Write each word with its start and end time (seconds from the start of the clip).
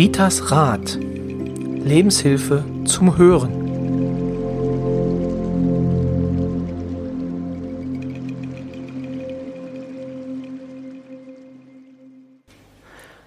Ritas 0.00 0.50
Rat. 0.50 0.98
Lebenshilfe 0.98 2.64
zum 2.86 3.18
Hören. 3.18 3.52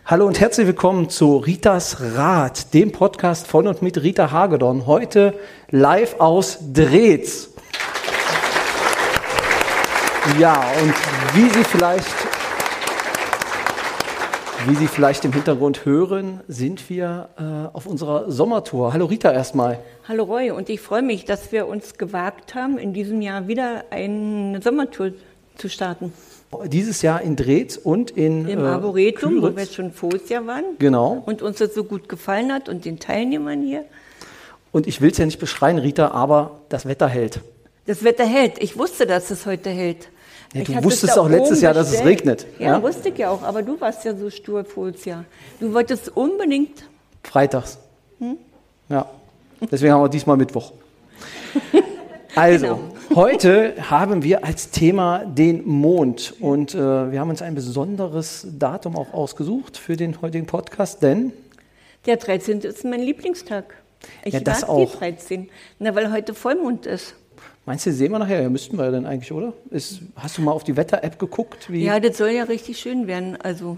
Hallo 0.07 0.25
und 0.25 0.39
herzlich 0.39 0.66
willkommen 0.66 1.12
zu 1.12 1.38
Ritas 1.38 1.98
Rat, 2.16 2.73
dem 2.73 2.91
Podcast 2.91 3.45
von 3.45 3.67
und 3.67 3.84
mit 3.84 4.02
Rita 4.02 4.31
Hagedorn. 4.31 4.88
Heute 4.88 5.35
live 5.70 6.20
aus 6.20 6.58
Drehz. 6.73 7.52
Ja, 10.40 10.59
und 10.81 10.95
wie 11.35 11.49
Sie 11.52 11.63
vielleicht 11.66 12.23
wie 14.67 14.76
Sie 14.76 14.88
vielleicht 14.88 15.26
im 15.26 15.34
Hintergrund 15.34 15.84
hören, 15.84 16.40
sind 16.48 16.90
wir 16.90 17.30
äh, 17.38 17.76
auf 17.76 17.85
unserer 17.85 18.31
Sommertour. 18.31 18.94
Hallo 18.94 19.05
Rita 19.08 19.31
erstmal. 19.31 19.80
Hallo 20.08 20.23
Roy, 20.23 20.52
und 20.52 20.70
ich 20.70 20.80
freue 20.80 21.02
mich, 21.02 21.26
dass 21.26 21.52
wir 21.52 21.67
uns 21.67 21.98
gewagt 21.98 22.55
haben, 22.55 22.77
in 22.77 22.94
diesem 22.94 23.22
Jahr 23.22 23.48
wieder 23.48 23.84
eine 23.89 24.62
Sommertour 24.62 25.12
zu 25.55 25.70
starten. 25.70 26.13
Dieses 26.66 27.02
Jahr 27.02 27.22
in 27.22 27.36
Drehz 27.36 27.76
und 27.77 28.12
in 28.12 28.48
Im 28.48 28.59
äh, 28.59 28.67
Arboretum, 28.67 29.36
wo 29.36 29.39
Küritz. 29.41 29.55
wir 29.55 29.63
jetzt 29.63 29.73
schon 29.73 29.91
voriges 29.91 30.30
Jahr 30.30 30.48
waren. 30.48 30.64
Genau. 30.80 31.23
Und 31.25 31.41
uns 31.41 31.58
das 31.58 31.73
so 31.73 31.84
gut 31.84 32.08
gefallen 32.08 32.53
hat 32.53 32.70
und 32.70 32.86
den 32.86 33.00
Teilnehmern 33.00 33.61
hier. 33.61 33.84
Und 34.72 34.88
ich 34.88 35.02
will 35.02 35.11
es 35.11 35.17
ja 35.17 35.25
nicht 35.25 35.39
beschreien, 35.39 35.77
Rita, 35.77 36.11
aber 36.11 36.61
das 36.70 36.86
Wetter 36.86 37.08
hält. 37.08 37.41
Das 37.86 38.03
Wetter 38.03 38.25
hält. 38.25 38.61
Ich 38.64 38.77
wusste, 38.77 39.05
dass 39.08 39.30
es 39.30 39.45
heute 39.45 39.72
hält. 39.72 40.09
Ja, 40.53 40.63
du 40.63 40.84
wusstest 40.84 41.17
auch 41.17 41.27
letztes 41.30 41.62
Jahr, 41.62 41.73
dass 41.73 41.91
es 41.91 42.03
regnet, 42.05 42.45
Ja, 42.59 42.73
ja? 42.78 42.81
wusste 42.83 43.09
ich 43.09 43.17
ja 43.17 43.30
auch. 43.31 43.41
Aber 43.41 43.64
du 43.64 43.80
warst 43.81 44.05
ja 44.05 44.16
so 44.16 44.30
stur 44.30 44.64
Jahr. 45.05 45.25
Du 45.59 45.73
wolltest 45.73 46.16
unbedingt. 46.16 46.83
Freitags. 47.23 47.78
Hm? 48.19 48.38
Ja. 48.89 49.09
Deswegen 49.72 49.94
haben 49.94 50.02
wir 50.03 50.09
diesmal 50.09 50.38
Mittwoch. 50.38 50.72
Also, 52.36 52.66
Genau. 52.66 52.80
heute 53.16 53.75
haben 53.91 54.23
wir 54.23 54.44
als 54.44 54.72
Thema 54.72 55.19
den 55.23 55.67
Mond 55.67 56.33
und 56.39 56.73
äh, 56.73 57.11
wir 57.11 57.19
haben 57.19 57.30
uns 57.30 57.44
ein 57.44 57.53
besonderes 57.53 58.47
Datum 58.58 58.95
auch 58.95 59.13
ausgesucht 59.13 59.78
für 59.78 59.95
den 59.95 60.19
heutigen 60.19 60.47
Podcast, 60.47 61.03
denn 61.03 61.31
Der 62.08 62.17
13. 62.17 62.61
ist 62.61 62.83
mein 62.85 63.02
Lieblingstag. 63.02 63.75
Ich 64.25 64.33
Ja, 64.33 64.39
das 64.39 64.61
mag 64.61 64.69
auch. 64.72 64.91
die 64.91 64.97
13. 64.97 65.50
Na, 65.78 65.94
weil 65.94 66.11
heute 66.11 66.33
Vollmond 66.33 66.88
ist. 66.88 67.13
Meinst 67.66 67.86
du, 67.86 67.94
sehen 67.94 68.11
wir 68.11 68.19
nachher? 68.19 68.42
Ja, 68.42 68.50
müssten 68.50 68.78
wir 68.78 68.86
ja 68.86 68.92
dann 68.92 69.06
eigentlich, 69.06 69.31
oder? 69.31 69.53
Ist, 69.69 70.02
hast 70.16 70.38
du 70.38 70.42
mal 70.42 70.52
auf 70.52 70.64
die 70.64 70.75
Wetter-App 70.75 71.19
geguckt? 71.19 71.72
Wie? 71.72 71.83
Ja, 71.83 72.00
das 72.00 72.17
soll 72.17 72.30
ja 72.30 72.44
richtig 72.44 72.80
schön 72.80 73.08
werden. 73.08 73.38
Also 73.42 73.78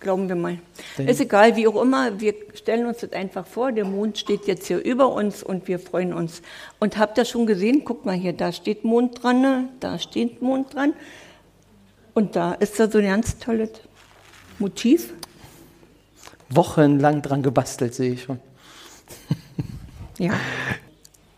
glauben 0.00 0.28
wir 0.28 0.36
mal. 0.36 0.58
Denn- 0.98 1.08
ist 1.08 1.20
egal, 1.20 1.56
wie 1.56 1.66
auch 1.66 1.80
immer. 1.80 2.20
Wir 2.20 2.34
stellen 2.54 2.86
uns 2.86 2.98
das 2.98 3.12
einfach 3.12 3.46
vor. 3.46 3.72
Der 3.72 3.84
Mond 3.84 4.18
steht 4.18 4.46
jetzt 4.46 4.66
hier 4.66 4.82
über 4.84 5.12
uns 5.12 5.42
und 5.42 5.68
wir 5.68 5.78
freuen 5.78 6.12
uns. 6.12 6.42
Und 6.78 6.96
habt 6.98 7.18
ihr 7.18 7.24
schon 7.24 7.46
gesehen? 7.46 7.82
Guck 7.84 8.04
mal 8.06 8.14
hier, 8.14 8.32
da 8.32 8.52
steht 8.52 8.84
Mond 8.84 9.22
dran, 9.22 9.40
ne? 9.40 9.68
da 9.80 9.98
steht 9.98 10.42
Mond 10.42 10.74
dran. 10.74 10.94
Und 12.14 12.36
da 12.36 12.52
ist 12.54 12.78
da 12.80 12.90
so 12.90 12.98
ein 12.98 13.04
ganz 13.04 13.38
tolles 13.38 13.70
Motiv. 14.58 15.12
Wochenlang 16.48 17.22
dran 17.22 17.42
gebastelt, 17.42 17.94
sehe 17.94 18.12
ich 18.12 18.22
schon. 18.22 18.38
Ja. 20.18 20.32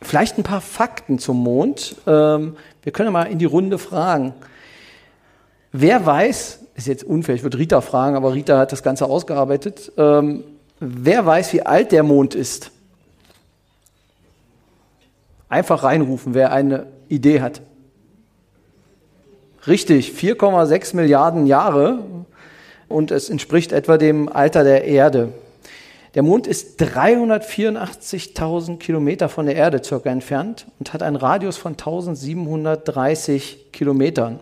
Vielleicht 0.00 0.38
ein 0.38 0.44
paar 0.44 0.60
Fakten 0.60 1.18
zum 1.18 1.42
Mond. 1.42 1.96
Ähm, 2.06 2.56
wir 2.82 2.92
können 2.92 3.12
mal 3.12 3.24
in 3.24 3.38
die 3.38 3.44
Runde 3.44 3.78
fragen. 3.78 4.32
Wer 5.72 6.06
weiß, 6.06 6.60
ist 6.74 6.86
jetzt 6.86 7.04
unfair, 7.04 7.34
ich 7.34 7.42
würde 7.42 7.58
Rita 7.58 7.80
fragen, 7.80 8.16
aber 8.16 8.32
Rita 8.32 8.58
hat 8.58 8.72
das 8.72 8.82
Ganze 8.82 9.06
ausgearbeitet. 9.06 9.92
Ähm, 9.96 10.44
wer 10.78 11.26
weiß, 11.26 11.52
wie 11.52 11.62
alt 11.62 11.92
der 11.92 12.04
Mond 12.04 12.34
ist? 12.34 12.70
Einfach 15.48 15.82
reinrufen, 15.82 16.34
wer 16.34 16.52
eine 16.52 16.86
Idee 17.08 17.40
hat. 17.40 17.60
Richtig, 19.66 20.12
4,6 20.12 20.94
Milliarden 20.94 21.46
Jahre 21.46 21.98
und 22.88 23.10
es 23.10 23.28
entspricht 23.28 23.72
etwa 23.72 23.98
dem 23.98 24.28
Alter 24.28 24.62
der 24.62 24.84
Erde. 24.84 25.32
Der 26.18 26.24
Mond 26.24 26.48
ist 26.48 26.82
384.000 26.82 28.78
Kilometer 28.78 29.28
von 29.28 29.46
der 29.46 29.54
Erde 29.54 29.80
circa 29.84 30.10
entfernt 30.10 30.66
und 30.80 30.92
hat 30.92 31.00
einen 31.00 31.14
Radius 31.14 31.56
von 31.56 31.74
1730 31.74 33.70
Kilometern. 33.70 34.40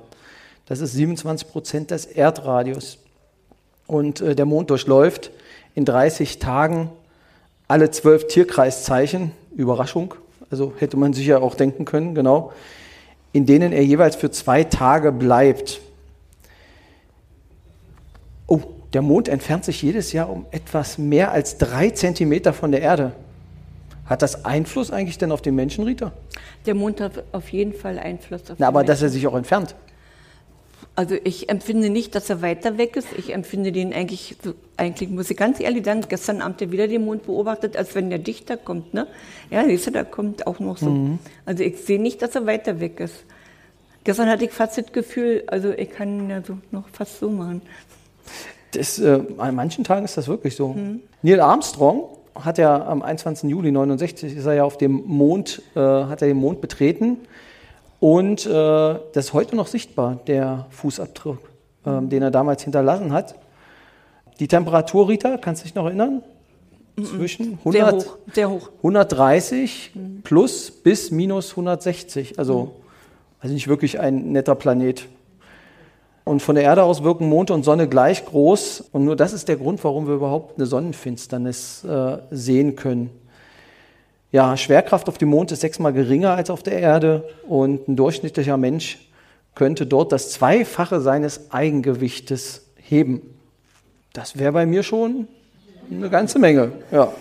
Das 0.65 0.81
ist 0.81 0.95
27 0.95 1.47
Prozent 1.49 1.91
des 1.91 2.07
Erdradius. 2.07 2.97
Und 3.87 4.23
äh, 4.23 4.35
der 4.35 4.47
Mond 4.47 4.71
durchläuft 4.71 5.31
in 5.75 5.85
30 5.85 6.39
Tagen 6.39 6.89
alle 7.69 7.91
zwölf 7.91 8.27
Tierkreiszeichen. 8.27 9.33
Überraschung, 9.55 10.15
also 10.51 10.73
hätte 10.79 10.97
man 10.97 11.13
sich 11.13 11.27
ja 11.27 11.41
auch 11.41 11.57
denken 11.57 11.85
können, 11.85 12.15
genau, 12.15 12.55
in 13.33 13.45
denen 13.45 13.73
er 13.73 13.85
jeweils 13.85 14.17
für 14.17 14.31
zwei 14.31 14.65
Tage 14.65 15.13
bleibt. 15.13 15.83
Oh, 18.47 18.63
der 18.97 19.03
Mond 19.03 19.29
entfernt 19.29 19.63
sich 19.63 19.83
jedes 19.83 20.15
Jahr 20.15 20.31
um 20.31 20.47
etwas 20.53 20.97
mehr 20.97 21.31
als 21.31 21.59
drei 21.59 21.91
Zentimeter 21.91 22.55
von 22.55 22.73
der 22.73 22.81
Erde. 22.81 23.13
Hat 24.07 24.23
das 24.23 24.47
Einfluss 24.47 24.91
eigentlich 24.91 25.19
denn 25.19 25.33
auf 25.33 25.43
den 25.43 25.55
Menschen, 25.55 25.85
Rita? 25.85 26.13
Der 26.65 26.75
Mond 26.75 27.03
hat 27.03 27.23
auf 27.33 27.51
jeden 27.51 27.75
Fall 27.75 27.99
Einfluss 27.99 28.51
auf 28.51 28.57
Na, 28.57 28.57
die 28.57 28.63
aber 28.65 28.85
dass 28.85 29.03
Menschen. 29.03 29.05
er 29.05 29.11
sich 29.11 29.27
auch 29.27 29.35
entfernt. 29.37 29.75
Also 30.95 31.15
ich 31.25 31.51
empfinde 31.51 31.91
nicht, 31.91 32.15
dass 32.15 32.31
er 32.31 32.41
weiter 32.41 32.79
weg 32.79 32.97
ist. 32.97 33.09
Ich 33.19 33.35
empfinde 33.35 33.71
den 33.71 33.93
eigentlich, 33.93 34.35
eigentlich 34.79 35.11
muss 35.11 35.31
ich 35.31 35.37
ganz 35.37 35.61
ehrlich 35.61 35.85
sagen, 35.85 36.01
gestern 36.09 36.41
Abend 36.41 36.63
ja 36.63 36.73
wieder 36.73 36.89
den 36.89 37.05
Mond 37.05 37.27
beobachtet, 37.27 37.77
als 37.77 37.95
wenn 37.95 38.09
der 38.09 38.19
Dichter 38.19 38.57
kommt. 38.57 38.95
Ne? 38.95 39.07
Ja, 39.51 39.63
siehst 39.67 39.89
du, 39.89 39.91
da 39.91 40.05
kommt 40.05 40.47
auch 40.47 40.59
noch 40.59 40.79
so. 40.79 40.89
Mhm. 40.89 41.19
Also 41.45 41.63
ich 41.65 41.77
sehe 41.83 42.01
nicht, 42.01 42.23
dass 42.23 42.35
er 42.35 42.47
weiter 42.47 42.81
weg 42.81 42.99
ist. 43.01 43.27
Gestern 44.05 44.31
hatte 44.31 44.47
ich 44.47 44.53
fast 44.53 44.79
das 44.79 44.91
Gefühl, 44.91 45.45
also 45.49 45.71
ich 45.73 45.91
kann 45.91 46.19
ihn 46.19 46.31
ja 46.31 46.41
so 46.43 46.57
noch 46.71 46.89
fast 46.89 47.19
so 47.19 47.29
machen. 47.29 47.61
Das, 48.77 48.99
äh, 48.99 49.21
an 49.39 49.55
manchen 49.55 49.85
Tagen 49.85 50.05
ist 50.05 50.17
das 50.17 50.29
wirklich 50.29 50.57
so. 50.57 50.77
Neil 51.23 51.41
Armstrong 51.41 52.05
hat 52.35 52.59
ja 52.59 52.87
am 52.87 53.03
21. 53.03 53.49
Juli 53.49 53.73
69 53.73 54.37
ist 54.37 54.47
er 54.47 54.55
ja 54.55 54.65
auf 54.65 54.77
dem 54.77 55.03
Mond, 55.07 55.63
äh, 55.75 55.81
hat 55.81 56.23
er 56.23 56.29
den 56.29 56.37
Mond 56.37 56.61
betreten 56.61 57.19
und 58.01 58.47
äh, 58.47 58.51
das 58.51 59.27
ist 59.27 59.33
heute 59.33 59.57
noch 59.57 59.67
sichtbar, 59.67 60.21
der 60.27 60.67
Fußabdruck, 60.71 61.39
ähm, 61.87 62.11
den 62.11 62.23
er 62.23 62.31
damals 62.31 62.63
hinterlassen 62.63 63.13
hat. 63.13 63.35
Die 64.39 64.49
Temperatur, 64.49 65.09
Rita, 65.09 65.39
kannst 65.39 65.63
du 65.63 65.65
dich 65.65 65.75
noch 65.75 65.87
erinnern? 65.87 66.23
Zwischen 67.03 67.59
Sehr 67.65 67.87
100, 67.87 68.07
hoch, 68.07 68.17
sehr 68.33 68.51
hoch. 68.51 68.71
130 68.79 69.93
plus 70.25 70.71
bis 70.71 71.11
minus 71.11 71.51
160. 71.51 72.39
Also, 72.39 72.77
also 73.41 73.55
nicht 73.55 73.69
wirklich 73.69 74.01
ein 74.01 74.33
netter 74.33 74.55
Planet. 74.55 75.07
Und 76.27 76.43
von 76.43 76.57
der 76.57 76.65
Erde 76.65 76.83
aus 76.83 77.05
wirken 77.05 77.29
Mond 77.29 77.53
und 77.53 77.63
Sonne 77.63 77.87
gleich 77.87 78.25
groß. 78.27 78.87
Und 78.91 79.05
nur 79.05 79.15
das 79.15 79.33
ist 79.33 79.47
der 79.47 79.55
Grund, 79.55 79.85
warum 79.85 80.09
wir 80.09 80.15
überhaupt 80.15 80.59
eine 80.59 80.67
Sonnenfinsternis 80.67 81.85
äh, 81.85 82.19
sehen 82.33 82.75
können. 82.75 83.11
Ja, 84.33 84.57
Schwerkraft 84.57 85.09
auf 85.09 85.19
dem 85.19 85.29
Mond 85.29 85.53
ist 85.53 85.61
sechsmal 85.61 85.93
geringer 85.93 86.33
als 86.33 86.51
auf 86.51 86.65
der 86.65 86.81
Erde. 86.81 87.29
Und 87.47 87.87
ein 87.87 87.95
durchschnittlicher 87.95 88.57
Mensch 88.57 89.09
könnte 89.55 89.87
dort 89.87 90.11
das 90.11 90.33
Zweifache 90.33 91.01
seines 91.01 91.53
Eigengewichtes 91.53 92.67
heben. 92.75 93.23
Das 94.13 94.37
wäre 94.37 94.51
bei 94.51 94.67
mir 94.67 94.83
schon 94.83 95.29
eine 95.89 96.11
ganze 96.11 96.41
Menge. 96.41 96.73
Ja. 96.91 97.13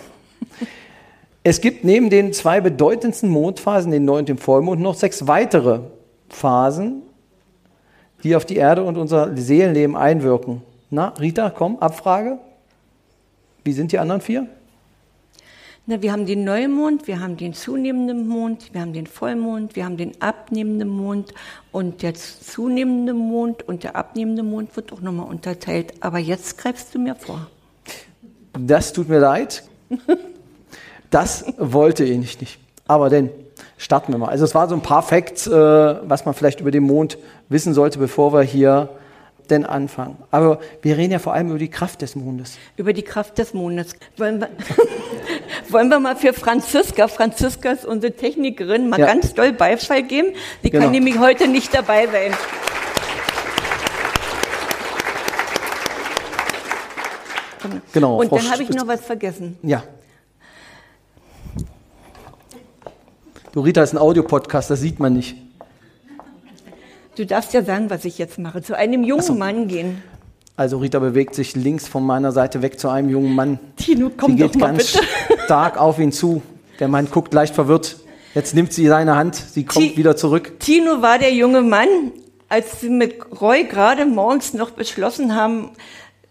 Es 1.44 1.62
gibt 1.62 1.84
neben 1.84 2.10
den 2.10 2.34
zwei 2.34 2.60
bedeutendsten 2.60 3.30
Mondphasen, 3.30 3.92
den 3.92 4.04
Neu- 4.04 4.18
und 4.18 4.30
dem 4.30 4.40
Vollmond, 4.40 4.82
noch 4.82 4.96
sechs 4.96 5.28
weitere 5.28 5.82
Phasen, 6.28 7.04
die 8.26 8.36
auf 8.36 8.44
die 8.44 8.56
Erde 8.56 8.84
und 8.84 8.98
unser 8.98 9.38
Seelenleben 9.38 9.96
einwirken. 9.96 10.64
Na, 10.90 11.10
Rita, 11.20 11.52
komm, 11.52 11.78
Abfrage. 11.78 12.40
Wie 13.64 13.72
sind 13.72 13.92
die 13.92 14.00
anderen 14.00 14.20
vier? 14.20 14.48
Na, 15.86 16.02
wir 16.02 16.12
haben 16.12 16.26
den 16.26 16.44
Neumond, 16.44 17.06
wir 17.08 17.20
haben 17.20 17.38
den 17.38 17.54
zunehmenden 17.54 18.28
Mond, 18.28 18.74
wir 18.74 18.82
haben 18.82 18.94
den 18.94 19.06
Vollmond, 19.06 19.76
wir 19.76 19.86
haben 19.86 19.98
den 19.98 20.20
abnehmenden 20.24 20.90
Mond 20.90 21.36
und 21.72 22.02
der 22.02 22.16
zunehmende 22.16 23.14
Mond 23.14 23.62
und 23.62 23.84
der 23.84 23.96
abnehmende 23.96 24.42
Mond 24.42 24.76
wird 24.76 24.92
auch 24.92 25.02
nochmal 25.02 25.28
unterteilt. 25.28 25.94
Aber 26.00 26.18
jetzt 26.18 26.58
greifst 26.58 26.96
du 26.96 27.00
mir 27.00 27.14
vor. 27.14 27.46
Das 28.58 28.92
tut 28.92 29.08
mir 29.08 29.20
leid. 29.20 29.64
Das 31.12 31.46
wollte 31.58 32.04
ich 32.04 32.18
nicht. 32.18 32.42
nicht. 32.42 32.60
Aber 32.88 33.10
denn, 33.12 33.30
starten 33.78 34.12
wir 34.14 34.18
mal. 34.20 34.30
Also 34.30 34.46
es 34.46 34.56
war 34.56 34.68
so 34.68 34.76
ein 34.76 34.82
paar 34.82 35.02
Facts, 35.04 35.48
äh, 35.48 35.52
was 35.52 36.26
man 36.26 36.34
vielleicht 36.34 36.60
über 36.62 36.72
den 36.72 36.84
Mond 36.84 37.18
wissen 37.50 37.74
sollte, 37.74 38.00
bevor 38.00 38.34
wir 38.34 38.42
hier 38.42 38.90
denn 39.50 39.64
anfangen. 39.66 40.18
Aber 40.32 40.60
wir 40.82 40.98
reden 40.98 41.12
ja 41.14 41.20
vor 41.20 41.34
allem 41.34 41.50
über 41.50 41.60
die 41.60 41.70
Kraft 41.70 42.02
des 42.02 42.16
Mondes. 42.16 42.58
Über 42.78 42.94
die 42.94 43.04
Kraft 43.04 43.38
des 43.38 43.54
Mondes. 43.54 43.94
Wollen 44.18 44.40
wir, 44.42 44.50
wollen 45.70 45.90
wir 45.90 46.00
mal 46.00 46.16
für 46.16 46.34
Franziska, 46.34 47.08
Franziska 47.08 47.72
ist 47.72 47.86
unsere 47.86 48.14
Technikerin, 48.14 48.90
mal 48.90 49.00
Ja. 49.00 49.06
ganz 49.06 49.34
doll 49.36 49.54
Beifall 49.54 50.02
geben? 50.04 50.30
Sie 50.64 50.72
Genau. 50.72 50.86
kann 50.86 50.92
nämlich 50.94 51.20
heute 51.20 51.48
nicht 51.48 51.74
dabei 51.76 52.08
sein. 52.08 52.34
Genau, 57.94 58.20
Und 58.20 58.30
Frau 58.30 58.38
dann 58.38 58.52
habe 58.52 58.64
ich 58.64 58.70
noch 58.70 58.88
was 58.88 59.02
vergessen. 59.02 59.58
Ja. 59.64 59.84
Du, 63.56 63.62
Rita, 63.62 63.82
ist 63.82 63.94
ein 63.94 63.98
Audiopodcast, 63.98 64.70
das 64.70 64.82
sieht 64.82 65.00
man 65.00 65.14
nicht. 65.14 65.38
Du 67.16 67.26
darfst 67.26 67.54
ja 67.54 67.64
sagen, 67.64 67.90
was 67.90 68.04
ich 68.04 68.18
jetzt 68.18 68.38
mache. 68.38 68.62
Zu 68.62 68.76
einem 68.78 69.06
jungen 69.06 69.22
so. 69.24 69.34
Mann 69.34 69.70
gehen. 69.70 70.04
Also 70.58 70.80
Rita 70.80 71.00
bewegt 71.00 71.36
sich 71.36 71.56
links 71.56 71.88
von 71.88 72.06
meiner 72.06 72.34
Seite 72.34 72.62
weg 72.62 72.78
zu 72.80 72.90
einem 72.90 73.08
jungen 73.10 73.34
Mann. 73.34 73.60
Tino, 73.78 74.12
komm 74.16 74.32
Sie 74.32 74.44
geht 74.44 74.60
ganz 74.60 74.92
bitte. 74.94 75.06
stark 75.46 75.78
auf 75.80 76.00
ihn 76.00 76.12
zu. 76.12 76.42
Der 76.82 76.90
Mann 76.90 77.08
guckt 77.10 77.34
leicht 77.34 77.56
verwirrt. 77.56 77.96
Jetzt 78.34 78.54
nimmt 78.56 78.74
sie 78.74 78.88
seine 78.88 79.16
Hand, 79.16 79.36
sie 79.36 79.64
kommt 79.64 79.92
Ti- 79.92 79.98
wieder 79.98 80.18
zurück. 80.18 80.60
Tino 80.60 81.02
war 81.02 81.18
der 81.18 81.34
junge 81.34 81.62
Mann, 81.62 81.88
als 82.50 82.82
sie 82.82 82.90
mit 82.90 83.16
Roy 83.40 83.64
gerade 83.64 84.06
morgens 84.06 84.54
noch 84.54 84.72
beschlossen 84.72 85.34
haben, 85.34 85.70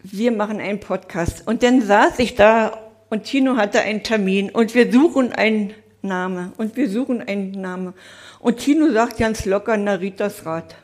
wir 0.02 0.30
machen 0.30 0.60
einen 0.60 0.80
Podcast. 0.80 1.46
Und 1.46 1.62
dann 1.62 1.80
saß 1.80 2.18
ich 2.18 2.34
da 2.34 2.78
und 3.08 3.24
Tino 3.24 3.56
hatte 3.56 3.80
einen 3.80 4.02
Termin 4.02 4.50
und 4.50 4.74
wir 4.74 4.92
suchen 4.92 5.32
einen 5.32 5.72
Name 6.04 6.52
und 6.56 6.76
wir 6.76 6.88
suchen 6.88 7.20
einen 7.20 7.50
Name. 7.52 7.94
Und 8.38 8.58
Tino 8.58 8.92
sagt 8.92 9.18
ganz 9.18 9.44
locker, 9.44 9.76
Naritas 9.76 10.46
Rat. 10.46 10.76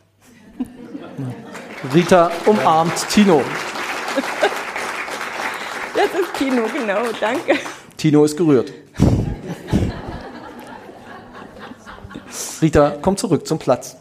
Rita 1.94 2.30
umarmt 2.46 3.08
Tino. 3.08 3.42
Das 5.92 6.18
ist 6.18 6.34
Tino, 6.38 6.62
genau, 6.72 7.02
danke. 7.20 7.58
Tino 7.96 8.24
ist 8.24 8.36
gerührt. 8.36 8.72
Rita, 12.62 12.96
komm 13.02 13.16
zurück 13.16 13.46
zum 13.46 13.58
Platz. 13.58 13.96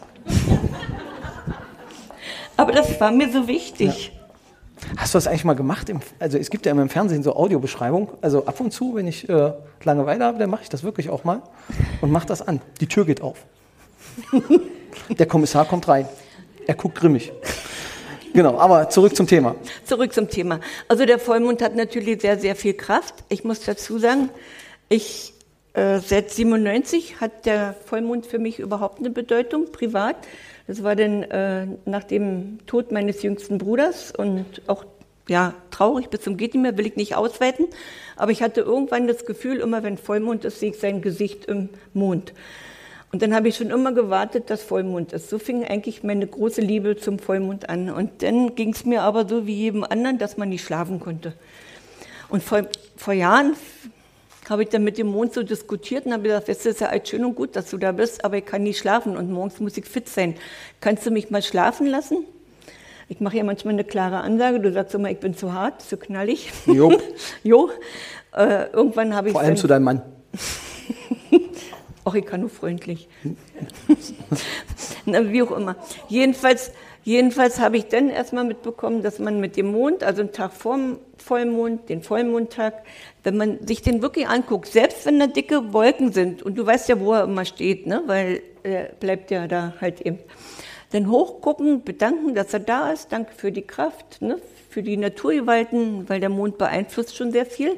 Aber 2.55 2.71
das 2.71 2.99
war 2.99 3.11
mir 3.11 3.31
so 3.31 3.47
wichtig. 3.47 4.11
Hast 4.97 5.13
du 5.13 5.17
das 5.17 5.27
eigentlich 5.27 5.45
mal 5.45 5.55
gemacht? 5.55 5.89
Im, 5.89 5.99
also 6.19 6.37
es 6.37 6.49
gibt 6.49 6.65
ja 6.65 6.71
immer 6.71 6.81
im 6.81 6.89
Fernsehen 6.89 7.23
so 7.23 7.35
Audiobeschreibung. 7.35 8.09
Also 8.21 8.45
ab 8.45 8.59
und 8.59 8.71
zu, 8.71 8.95
wenn 8.95 9.07
ich 9.07 9.27
äh, 9.29 9.53
Langeweile 9.83 10.25
habe, 10.25 10.39
dann 10.39 10.49
mache 10.49 10.63
ich 10.63 10.69
das 10.69 10.83
wirklich 10.83 11.09
auch 11.09 11.23
mal 11.23 11.41
und 12.01 12.11
mache 12.11 12.27
das 12.27 12.41
an. 12.41 12.61
Die 12.79 12.87
Tür 12.87 13.05
geht 13.05 13.21
auf. 13.21 13.37
Der 15.09 15.25
Kommissar 15.25 15.65
kommt 15.65 15.87
rein. 15.87 16.07
Er 16.67 16.75
guckt 16.75 16.95
grimmig. 16.95 17.31
Genau, 18.33 18.57
aber 18.57 18.89
zurück 18.89 19.15
zum 19.15 19.27
Thema. 19.27 19.55
Zurück 19.85 20.13
zum 20.13 20.29
Thema. 20.29 20.59
Also 20.87 21.05
der 21.05 21.17
Vollmond 21.17 21.61
hat 21.61 21.75
natürlich 21.75 22.21
sehr, 22.21 22.37
sehr 22.37 22.55
viel 22.55 22.73
Kraft. 22.73 23.15
Ich 23.27 23.43
muss 23.43 23.61
dazu 23.61 23.97
sagen, 23.97 24.29
ich 24.87 25.33
äh, 25.73 25.99
seit 25.99 26.29
97 26.31 27.21
hat 27.21 27.45
der 27.45 27.75
Vollmond 27.85 28.25
für 28.25 28.39
mich 28.39 28.59
überhaupt 28.59 28.99
eine 28.99 29.09
Bedeutung, 29.09 29.71
privat. 29.71 30.15
Das 30.69 30.83
war 30.83 30.95
dann 30.95 31.23
äh, 31.23 31.65
nach 31.85 32.03
dem 32.03 32.59
Tod 32.67 32.91
meines 32.91 33.23
jüngsten 33.23 33.57
Bruders 33.57 34.11
und 34.15 34.45
auch 34.67 34.85
ja, 35.27 35.55
traurig 35.71 36.11
bis 36.11 36.21
zum 36.21 36.37
geht 36.37 36.53
nicht 36.53 36.61
mehr, 36.61 36.77
will 36.77 36.85
ich 36.85 36.95
nicht 36.95 37.15
ausweiten. 37.15 37.65
Aber 38.15 38.29
ich 38.29 38.43
hatte 38.43 38.61
irgendwann 38.61 39.07
das 39.07 39.25
Gefühl, 39.25 39.61
immer 39.61 39.81
wenn 39.81 39.97
Vollmond 39.97 40.45
ist, 40.45 40.59
sehe 40.59 40.69
ich 40.69 40.77
sein 40.77 41.01
Gesicht 41.01 41.45
im 41.45 41.69
Mond. 41.95 42.35
Und 43.11 43.23
dann 43.23 43.33
habe 43.33 43.47
ich 43.47 43.55
schon 43.55 43.71
immer 43.71 43.93
gewartet, 43.93 44.51
dass 44.51 44.61
Vollmond 44.61 45.11
ist. 45.11 45.31
So 45.31 45.39
fing 45.39 45.65
eigentlich 45.65 46.03
meine 46.03 46.27
große 46.27 46.61
Liebe 46.61 46.97
zum 46.97 47.17
Vollmond 47.17 47.67
an. 47.67 47.89
Und 47.89 48.21
dann 48.21 48.53
ging 48.53 48.69
es 48.69 48.85
mir 48.85 49.01
aber 49.01 49.27
so 49.27 49.47
wie 49.47 49.55
jedem 49.55 49.83
anderen, 49.83 50.19
dass 50.19 50.37
man 50.37 50.49
nicht 50.49 50.63
schlafen 50.63 50.99
konnte. 50.99 51.33
Und 52.29 52.43
vor, 52.43 52.61
vor 52.95 53.15
Jahren 53.15 53.55
habe 54.49 54.63
ich 54.63 54.69
dann 54.69 54.83
mit 54.83 54.97
dem 54.97 55.07
Mond 55.07 55.33
so 55.33 55.43
diskutiert 55.43 56.05
und 56.05 56.13
habe 56.13 56.23
gesagt, 56.23 56.49
es 56.49 56.65
ist 56.65 56.81
ja 56.81 56.87
alles 56.87 57.07
schön 57.07 57.23
und 57.23 57.35
gut, 57.35 57.55
dass 57.55 57.69
du 57.69 57.77
da 57.77 57.91
bist, 57.91 58.25
aber 58.25 58.37
ich 58.37 58.45
kann 58.45 58.63
nie 58.63 58.73
schlafen 58.73 59.15
und 59.15 59.31
morgens 59.31 59.59
muss 59.59 59.77
ich 59.77 59.85
fit 59.85 60.09
sein. 60.09 60.35
Kannst 60.81 61.05
du 61.05 61.11
mich 61.11 61.29
mal 61.29 61.43
schlafen 61.43 61.85
lassen? 61.87 62.25
Ich 63.07 63.19
mache 63.19 63.37
ja 63.37 63.43
manchmal 63.43 63.73
eine 63.75 63.83
klare 63.83 64.17
Ansage, 64.17 64.59
du 64.59 64.71
sagst 64.71 64.93
immer, 64.95 65.09
ich 65.09 65.19
bin 65.19 65.35
zu 65.35 65.53
hart, 65.53 65.81
zu 65.81 65.97
knallig. 65.97 66.51
Jo. 66.65 66.99
jo. 67.43 67.69
Äh, 68.35 68.71
irgendwann 68.71 69.15
habe 69.15 69.29
ich 69.29 69.33
Vor 69.33 69.41
allem 69.41 69.55
zu 69.55 69.67
deinem 69.67 69.83
Mann. 69.83 70.01
Ach, 72.05 72.13
ich 72.13 72.25
kann 72.25 72.41
nur 72.41 72.49
freundlich. 72.49 73.07
Na, 75.05 75.31
wie 75.31 75.43
auch 75.43 75.51
immer. 75.51 75.75
Jedenfalls, 76.07 76.71
jedenfalls 77.09 77.59
habe 77.59 77.77
ich 77.77 77.87
dann 77.87 78.09
erstmal 78.09 78.43
mitbekommen, 78.43 79.01
dass 79.01 79.19
man 79.19 79.39
mit 79.39 79.57
dem 79.57 79.71
Mond, 79.71 80.03
also 80.03 80.21
einen 80.21 80.31
Tag 80.31 80.53
vorm 80.53 80.99
Vollmond, 81.17 81.89
den 81.89 82.03
Vollmondtag, 82.03 82.73
wenn 83.23 83.35
man 83.35 83.65
sich 83.65 83.81
den 83.81 84.01
wirklich 84.01 84.27
anguckt, 84.27 84.67
selbst 84.67 85.05
wenn 85.05 85.19
da 85.19 85.27
dicke 85.27 85.73
Wolken 85.73 86.13
sind, 86.13 86.43
und 86.43 86.55
du 86.57 86.65
weißt 86.65 86.87
ja, 86.87 86.99
wo 86.99 87.13
er 87.13 87.23
immer 87.23 87.45
steht, 87.45 87.87
ne, 87.87 88.03
weil 88.05 88.41
er 88.63 88.89
bleibt 88.99 89.31
ja 89.31 89.47
da 89.47 89.73
halt 89.81 90.01
eben, 90.01 90.19
dann 90.91 91.09
hochgucken, 91.09 91.83
bedanken, 91.83 92.35
dass 92.35 92.53
er 92.53 92.61
da 92.61 92.91
ist, 92.91 93.11
danke 93.11 93.33
für 93.35 93.51
die 93.51 93.63
Kraft, 93.63 94.21
ne, 94.21 94.39
für 94.69 94.83
die 94.83 94.97
Naturgewalten, 94.97 96.07
weil 96.07 96.19
der 96.19 96.29
Mond 96.29 96.57
beeinflusst 96.57 97.17
schon 97.17 97.31
sehr 97.31 97.45
viel. 97.45 97.75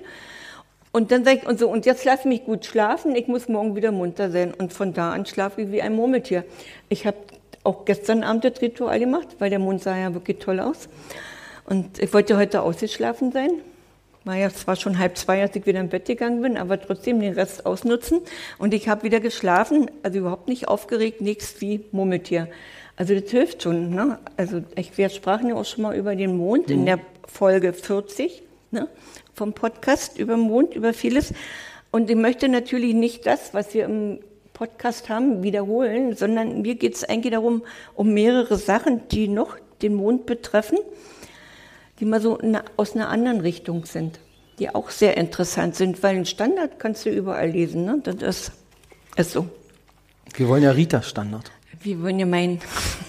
Und 0.91 1.11
dann 1.11 1.23
sage 1.23 1.39
ich, 1.41 1.47
und 1.47 1.57
so, 1.57 1.69
und 1.69 1.85
jetzt 1.85 2.03
lass 2.03 2.25
mich 2.25 2.43
gut 2.43 2.65
schlafen, 2.65 3.15
ich 3.15 3.27
muss 3.27 3.47
morgen 3.47 3.77
wieder 3.77 3.93
munter 3.93 4.29
sein. 4.29 4.53
Und 4.53 4.73
von 4.73 4.93
da 4.93 5.13
an 5.13 5.25
schlafe 5.25 5.61
ich 5.61 5.71
wie 5.71 5.81
ein 5.81 5.95
Murmeltier. 5.95 6.43
Ich 6.89 7.07
habe 7.07 7.15
auch 7.63 7.85
gestern 7.85 8.23
Abend 8.23 8.43
das 8.43 8.61
Ritual 8.61 8.99
gemacht, 8.99 9.27
weil 9.39 9.49
der 9.49 9.59
Mond 9.59 9.83
sah 9.83 9.97
ja 9.97 10.13
wirklich 10.13 10.39
toll 10.39 10.59
aus. 10.59 10.89
Und 11.65 11.99
ich 11.99 12.13
wollte 12.13 12.37
heute 12.37 12.61
ausgeschlafen 12.61 13.31
sein. 13.31 13.49
War 14.23 14.35
ja 14.35 14.49
zwar 14.51 14.75
schon 14.75 14.99
halb 14.99 15.17
zwei, 15.17 15.41
als 15.41 15.55
ich 15.55 15.65
wieder 15.65 15.79
im 15.79 15.89
Bett 15.89 16.05
gegangen 16.05 16.41
bin, 16.41 16.57
aber 16.57 16.79
trotzdem 16.79 17.19
den 17.19 17.33
Rest 17.33 17.65
ausnutzen. 17.65 18.21
Und 18.59 18.73
ich 18.73 18.87
habe 18.87 19.03
wieder 19.03 19.19
geschlafen, 19.19 19.89
also 20.03 20.19
überhaupt 20.19 20.47
nicht 20.47 20.67
aufgeregt, 20.67 21.21
nichts 21.21 21.59
wie 21.59 21.85
Murmeltier. 21.91 22.47
Also 22.97 23.19
das 23.19 23.31
hilft 23.31 23.63
schon. 23.63 23.89
Ne? 23.89 24.19
Also 24.37 24.63
ich, 24.75 24.97
wir 24.97 25.09
sprachen 25.09 25.49
ja 25.49 25.55
auch 25.55 25.65
schon 25.65 25.83
mal 25.83 25.95
über 25.95 26.15
den 26.15 26.37
Mond 26.37 26.69
in 26.69 26.85
der 26.85 26.99
Folge 27.25 27.73
40 27.73 28.43
ne? 28.71 28.87
vom 29.33 29.53
Podcast 29.53 30.19
über 30.19 30.35
den 30.35 30.41
Mond, 30.41 30.75
über 30.75 30.93
vieles. 30.93 31.33
Und 31.91 32.09
ich 32.09 32.15
möchte 32.15 32.47
natürlich 32.47 32.93
nicht 32.93 33.25
das, 33.25 33.53
was 33.53 33.73
wir 33.73 33.85
im 33.85 34.19
Podcast 34.61 35.09
haben, 35.09 35.41
wiederholen, 35.41 36.15
sondern 36.15 36.61
mir 36.61 36.75
geht 36.75 36.93
es 36.93 37.03
eigentlich 37.03 37.33
darum, 37.33 37.63
um 37.95 38.13
mehrere 38.13 38.57
Sachen, 38.57 39.07
die 39.07 39.27
noch 39.27 39.57
den 39.81 39.95
Mond 39.95 40.27
betreffen, 40.27 40.77
die 41.99 42.05
mal 42.05 42.21
so 42.21 42.37
aus 42.77 42.93
einer 42.93 43.09
anderen 43.09 43.41
Richtung 43.41 43.85
sind, 43.85 44.19
die 44.59 44.69
auch 44.69 44.91
sehr 44.91 45.17
interessant 45.17 45.73
sind, 45.73 46.03
weil 46.03 46.15
ein 46.15 46.27
Standard 46.27 46.77
kannst 46.77 47.07
du 47.07 47.09
überall 47.09 47.49
lesen. 47.49 47.85
Ne? 47.85 48.03
Das 48.03 48.51
ist, 49.17 49.31
so. 49.31 49.49
Wir 50.35 50.47
wollen 50.47 50.61
ja 50.61 50.69
Rita-Standard. 50.69 51.51
Wir 51.81 51.99
wollen 52.03 52.19
ja 52.19 52.27
meinen. 52.27 52.61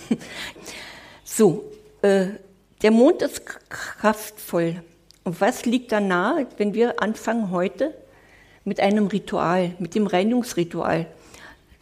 so, 1.22 1.65
äh, 2.00 2.29
der 2.81 2.93
Mond 2.93 3.20
ist 3.20 3.43
kraftvoll. 3.69 4.82
Und 5.22 5.38
was 5.43 5.67
liegt 5.67 5.93
da 5.93 6.00
nahe, 6.00 6.46
wenn 6.56 6.72
wir 6.72 7.03
anfangen 7.03 7.50
heute 7.50 7.93
mit 8.65 8.81
einem 8.81 9.08
Ritual, 9.08 9.74
mit 9.79 9.94
dem 9.94 10.06
Reinigungsritual? 10.06 11.08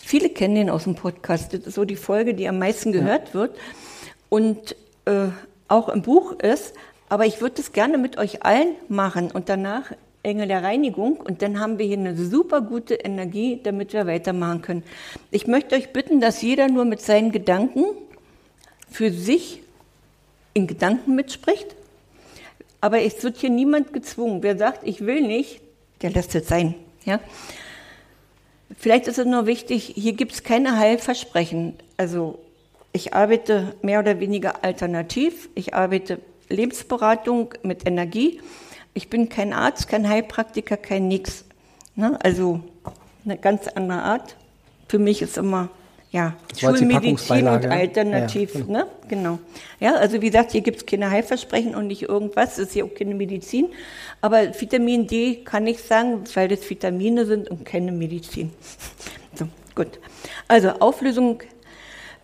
Viele 0.02 0.30
kennen 0.30 0.54
den 0.54 0.70
aus 0.70 0.84
dem 0.84 0.94
Podcast. 0.94 1.52
Das 1.54 1.60
ist 1.60 1.74
so 1.74 1.84
die 1.84 1.96
Folge, 1.96 2.34
die 2.34 2.48
am 2.48 2.58
meisten 2.58 2.92
gehört 2.92 3.34
wird 3.34 3.56
und 4.28 4.74
äh, 5.04 5.28
auch 5.68 5.88
im 5.88 6.02
Buch 6.02 6.32
ist. 6.40 6.74
Aber 7.08 7.26
ich 7.26 7.40
würde 7.40 7.60
es 7.60 7.72
gerne 7.72 7.98
mit 7.98 8.18
euch 8.18 8.44
allen 8.44 8.74
machen 8.88 9.30
und 9.30 9.48
danach 9.48 9.92
Engel 10.22 10.48
der 10.48 10.62
Reinigung 10.62 11.16
und 11.16 11.42
dann 11.42 11.58
haben 11.60 11.78
wir 11.78 11.86
hier 11.86 11.98
eine 11.98 12.14
super 12.14 12.60
gute 12.60 12.94
Energie, 12.94 13.60
damit 13.62 13.92
wir 13.92 14.06
weitermachen 14.06 14.62
können. 14.62 14.82
Ich 15.30 15.46
möchte 15.46 15.74
euch 15.74 15.92
bitten, 15.92 16.20
dass 16.20 16.42
jeder 16.42 16.68
nur 16.68 16.84
mit 16.84 17.00
seinen 17.00 17.32
Gedanken 17.32 17.84
für 18.90 19.10
sich 19.10 19.62
in 20.52 20.66
Gedanken 20.66 21.14
mitspricht. 21.14 21.74
Aber 22.80 23.00
es 23.00 23.22
wird 23.22 23.38
hier 23.38 23.50
niemand 23.50 23.92
gezwungen. 23.92 24.42
Wer 24.42 24.56
sagt, 24.56 24.86
ich 24.86 25.04
will 25.04 25.20
nicht, 25.22 25.60
der 26.02 26.10
lässt 26.10 26.34
es 26.34 26.48
sein. 26.48 26.74
Ja? 27.04 27.20
Vielleicht 28.76 29.08
ist 29.08 29.18
es 29.18 29.26
nur 29.26 29.46
wichtig, 29.46 29.92
hier 29.96 30.12
gibt 30.12 30.32
es 30.32 30.42
keine 30.42 30.78
Heilversprechen. 30.78 31.74
Also 31.96 32.38
ich 32.92 33.14
arbeite 33.14 33.74
mehr 33.82 34.00
oder 34.00 34.20
weniger 34.20 34.64
alternativ. 34.64 35.48
Ich 35.54 35.74
arbeite 35.74 36.20
Lebensberatung 36.48 37.54
mit 37.62 37.86
Energie. 37.86 38.40
Ich 38.94 39.08
bin 39.08 39.28
kein 39.28 39.52
Arzt, 39.52 39.88
kein 39.88 40.08
Heilpraktiker, 40.08 40.76
kein 40.76 41.08
Nix. 41.08 41.44
Ne? 41.94 42.18
Also 42.22 42.60
eine 43.24 43.36
ganz 43.36 43.68
andere 43.68 44.02
Art. 44.02 44.36
Für 44.88 44.98
mich 44.98 45.22
ist 45.22 45.38
immer 45.38 45.68
ja, 46.10 46.34
Das 46.48 46.60
Schulmedizin 46.60 47.46
und 47.46 47.66
alternativ. 47.66 48.54
Ja, 48.54 48.60
ja, 48.60 48.66
ne? 48.66 48.86
genau. 49.06 49.38
Ja, 49.78 49.94
also 49.94 50.20
wie 50.20 50.26
gesagt, 50.26 50.50
hier 50.50 50.60
gibt 50.60 50.78
es 50.78 50.86
keine 50.86 51.08
Heilversprechen 51.10 51.76
und 51.76 51.86
nicht 51.86 52.02
irgendwas. 52.02 52.58
Es 52.58 52.68
ist 52.68 52.74
ja 52.74 52.84
auch 52.84 52.94
keine 52.94 53.14
Medizin. 53.14 53.68
Aber 54.20 54.60
Vitamin 54.60 55.06
D 55.06 55.36
kann 55.44 55.66
ich 55.68 55.80
sagen, 55.80 56.24
weil 56.34 56.48
das 56.48 56.68
Vitamine 56.68 57.26
sind 57.26 57.48
und 57.50 57.64
keine 57.64 57.92
Medizin. 57.92 58.52
So, 59.32 59.46
gut. 59.76 60.00
Also 60.48 60.70
Auflösung 60.70 61.40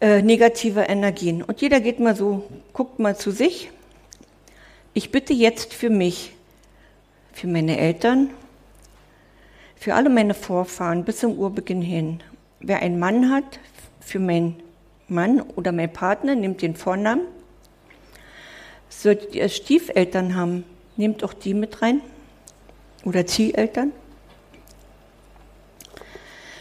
äh, 0.00 0.22
negativer 0.22 0.88
Energien. 0.88 1.40
Und 1.40 1.60
jeder 1.60 1.78
geht 1.78 2.00
mal 2.00 2.16
so, 2.16 2.44
guckt 2.72 2.98
mal 2.98 3.16
zu 3.16 3.30
sich. 3.30 3.70
Ich 4.92 5.12
bitte 5.12 5.32
jetzt 5.32 5.72
für 5.72 5.88
mich, 5.88 6.32
für 7.32 7.46
meine 7.46 7.78
Eltern, 7.78 8.30
für 9.76 9.94
alle 9.94 10.10
meine 10.10 10.34
Vorfahren 10.34 11.04
bis 11.04 11.18
zum 11.18 11.38
Urbeginn 11.38 11.80
hin. 11.80 12.22
Wer 12.60 12.80
einen 12.80 12.98
Mann 12.98 13.30
hat, 13.30 13.60
für 14.06 14.20
meinen 14.20 14.62
Mann 15.08 15.40
oder 15.40 15.72
meinen 15.72 15.92
Partner, 15.92 16.34
nimmt 16.34 16.62
den 16.62 16.76
Vornamen. 16.76 17.26
Solltet 18.88 19.34
ihr 19.34 19.48
Stiefeltern 19.48 20.36
haben, 20.36 20.64
Nehmt 20.96 21.22
auch 21.22 21.34
die 21.34 21.54
mit 21.54 21.82
rein. 21.82 22.00
Oder 23.04 23.26
Zieheltern. 23.26 23.92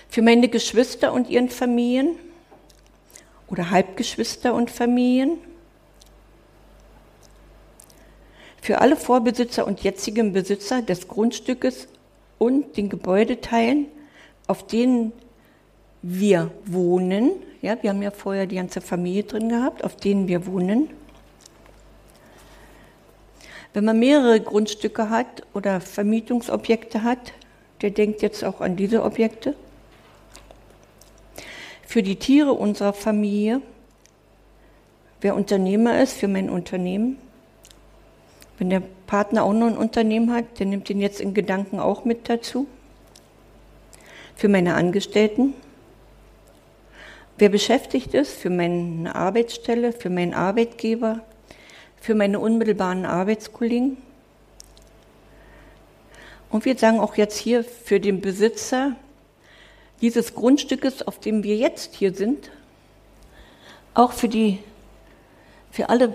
Für 0.10 0.22
meine 0.22 0.50
Geschwister 0.50 1.14
und 1.14 1.30
ihren 1.30 1.50
Familien. 1.50 2.18
Oder 3.48 3.72
Halbgeschwister 3.72 4.54
und 4.54 4.70
Familien. 4.70 5.38
Für 8.62 8.82
alle 8.82 8.98
Vorbesitzer 8.98 9.66
und 9.66 9.84
jetzigen 9.84 10.34
Besitzer 10.34 10.82
des 10.82 11.08
Grundstückes 11.08 11.88
und 12.40 12.76
den 12.78 12.90
Gebäudeteilen, 12.90 13.88
auf 14.48 14.66
denen 14.66 15.14
wir 16.08 16.52
wohnen, 16.66 17.32
ja, 17.64 17.82
wir 17.82 17.90
haben 17.90 18.04
ja 18.04 18.12
vorher 18.12 18.46
die 18.46 18.58
ganze 18.58 18.80
Familie 18.80 19.24
drin 19.24 19.50
gehabt, 19.50 19.84
auf 19.84 19.96
denen 19.96 20.28
wir 20.28 20.46
wohnen. 20.46 20.88
Wenn 23.74 23.86
man 23.86 23.98
mehrere 23.98 24.40
Grundstücke 24.40 25.10
hat 25.10 25.42
oder 25.56 25.82
Vermietungsobjekte 25.82 27.02
hat, 27.02 27.34
der 27.82 27.90
denkt 27.90 28.22
jetzt 28.22 28.44
auch 28.44 28.62
an 28.62 28.76
diese 28.76 29.04
Objekte. 29.04 29.56
Für 31.88 32.04
die 32.04 32.18
Tiere 32.18 32.54
unserer 32.54 32.94
Familie, 32.94 33.62
wer 35.22 35.36
Unternehmer 35.36 36.00
ist, 36.04 36.14
für 36.14 36.28
mein 36.28 36.52
Unternehmen. 36.52 37.18
Wenn 38.60 38.70
der 38.70 38.84
Partner 39.08 39.44
auch 39.44 39.54
noch 39.54 39.68
ein 39.68 39.78
Unternehmen 39.78 40.32
hat, 40.32 40.60
der 40.60 40.68
nimmt 40.68 40.88
ihn 40.92 41.02
jetzt 41.02 41.20
in 41.20 41.34
Gedanken 41.34 41.80
auch 41.80 42.06
mit 42.06 42.30
dazu. 42.30 42.68
Für 44.36 44.50
meine 44.50 44.76
Angestellten, 44.76 45.56
Wer 47.38 47.50
beschäftigt 47.50 48.14
ist 48.14 48.32
für 48.32 48.50
meine 48.50 49.14
Arbeitsstelle, 49.14 49.92
für 49.92 50.10
meinen 50.10 50.34
Arbeitgeber, 50.34 51.20
für 52.00 52.16
meine 52.16 52.40
unmittelbaren 52.40 53.06
Arbeitskollegen. 53.06 53.98
Und 56.50 56.64
wir 56.64 56.78
sagen 56.78 57.00
auch 57.00 57.16
jetzt 57.18 57.38
hier 57.38 57.66
für 57.66 58.00
den 58.00 58.22
Besitzer 58.22 58.96
dieses 60.00 60.34
Grundstückes, 60.34 61.06
auf 61.06 61.20
dem 61.20 61.44
wir 61.44 61.58
jetzt 61.58 61.96
hier 61.96 62.14
sind, 62.14 62.52
auch 63.94 64.14
für 64.14 64.30
die, 64.30 64.60
für 65.72 65.90
alle 65.90 66.14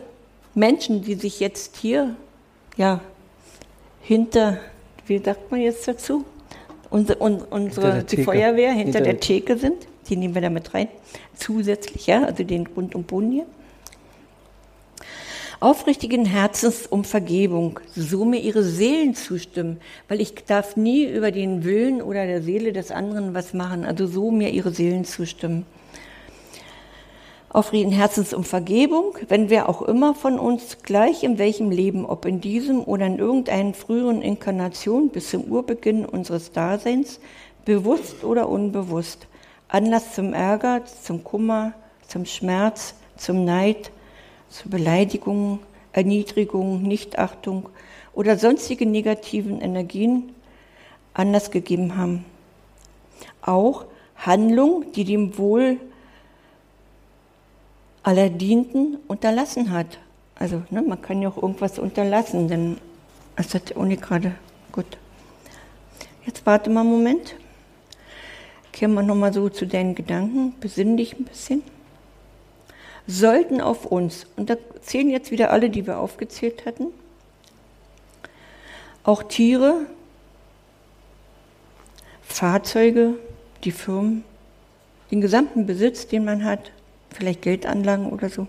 Menschen, 0.55 1.03
die 1.03 1.15
sich 1.15 1.39
jetzt 1.39 1.77
hier, 1.77 2.15
ja, 2.77 3.01
hinter, 4.01 4.59
wie 5.07 5.19
sagt 5.19 5.51
man 5.51 5.61
jetzt 5.61 5.87
dazu? 5.87 6.25
Unsere, 6.89 7.19
unsere 7.19 8.05
die 8.05 8.25
Feuerwehr 8.25 8.73
hinter, 8.73 8.99
hinter 8.99 9.01
der 9.03 9.21
Theke 9.21 9.59
sind 9.59 9.87
die 10.09 10.17
nehmen 10.17 10.35
wir 10.35 10.43
da 10.43 10.51
mit 10.51 10.75
rein, 10.75 10.89
zusätzlich, 11.35 12.07
ja, 12.07 12.25
also 12.25 12.45
den 12.45 12.65
Grund 12.65 12.95
und 12.95 13.07
Boden 13.07 13.33
hier. 13.33 13.47
Aufrichtigen 15.63 16.25
Herzens 16.25 16.87
um 16.87 17.05
Vergebung, 17.05 17.81
so 17.95 18.25
mir 18.25 18.41
ihre 18.41 18.63
Seelen 18.63 19.15
zustimmen, 19.15 19.79
weil 20.09 20.23
ich 20.23 20.35
darf 20.47 20.77
nie 20.77 21.05
über 21.05 21.33
den 21.33 21.65
Willen 21.65 22.01
oder 22.01 22.25
der 22.25 22.41
Seele 22.41 22.73
des 22.73 22.91
anderen 22.91 23.35
was 23.35 23.53
machen, 23.53 23.85
also 23.85 24.07
so 24.07 24.31
mir 24.31 24.49
ihre 24.49 24.71
Seelen 24.71 25.05
zustimmen. 25.05 25.67
Aufrichtigen 27.51 27.93
Herzens 27.93 28.33
um 28.33 28.45
Vergebung, 28.45 29.19
wenn 29.29 29.51
wer 29.51 29.69
auch 29.69 29.83
immer 29.83 30.15
von 30.15 30.39
uns 30.39 30.79
gleich 30.83 31.25
in 31.25 31.37
welchem 31.37 31.71
Leben, 31.71 32.07
ob 32.07 32.25
in 32.25 32.41
diesem 32.41 32.83
oder 32.83 33.05
in 33.05 33.19
irgendeinen 33.19 33.75
früheren 33.75 34.23
Inkarnation 34.23 35.11
bis 35.11 35.31
zum 35.31 35.45
Urbeginn 35.45 36.07
unseres 36.07 36.53
Daseins, 36.53 37.21
bewusst 37.67 38.25
oder 38.25 38.49
unbewusst, 38.49 39.27
Anlass 39.71 40.15
zum 40.15 40.35
Ärger, 40.35 40.83
zum 40.85 41.23
Kummer, 41.23 41.73
zum 42.09 42.27
Schmerz, 42.27 42.95
zum 43.17 43.45
Neid, 43.45 43.93
zur 44.49 44.71
Beleidigung, 44.71 45.61
Erniedrigung, 45.93 46.83
Nichtachtung 46.83 47.69
oder 48.13 48.37
sonstige 48.37 48.85
negativen 48.85 49.61
Energien 49.61 50.35
Anlass 51.15 51.51
gegeben 51.51 51.97
haben. 51.97 52.25
Auch 53.43 53.85
Handlung, 54.17 54.93
die 54.93 55.05
dem 55.05 55.39
Wohl 55.39 55.79
aller 58.03 58.29
Dienten 58.29 58.99
unterlassen 59.07 59.71
hat. 59.71 59.99
Also 60.35 60.63
ne, 60.71 60.83
man 60.83 61.01
kann 61.01 61.23
ja 61.23 61.29
auch 61.29 61.37
irgendwas 61.37 61.79
unterlassen, 61.79 62.49
denn 62.49 62.79
das 63.37 63.55
hat 63.55 63.73
Uni 63.73 63.97
gerade 63.97 64.35
gut. 64.73 64.99
Jetzt 66.27 66.45
warte 66.45 66.71
mal 66.71 66.81
einen 66.81 66.91
Moment. 66.91 67.35
Kehren 68.73 68.95
wir 68.95 69.03
nochmal 69.03 69.33
so 69.33 69.49
zu 69.49 69.67
deinen 69.67 69.95
Gedanken, 69.95 70.55
besinn 70.61 70.97
dich 70.97 71.19
ein 71.19 71.25
bisschen. 71.25 71.63
Sollten 73.07 73.61
auf 73.61 73.87
uns, 73.87 74.27
und 74.37 74.51
da 74.51 74.57
zählen 74.83 75.11
jetzt 75.11 75.31
wieder 75.31 75.51
alle, 75.51 75.71
die 75.71 75.87
wir 75.87 75.99
aufgezählt 75.99 76.67
hatten, 76.67 76.87
auch 79.03 79.23
Tiere, 79.23 79.87
Fahrzeuge, 82.23 83.15
die 83.65 83.73
Firmen, 83.73 84.25
den 85.11 85.21
gesamten 85.21 85.67
Besitz, 85.67 86.07
den 86.07 86.25
man 86.25 86.45
hat, 86.45 86.71
vielleicht 87.13 87.43
Geldanlagen 87.43 88.11
oder 88.11 88.29
so, 88.29 88.47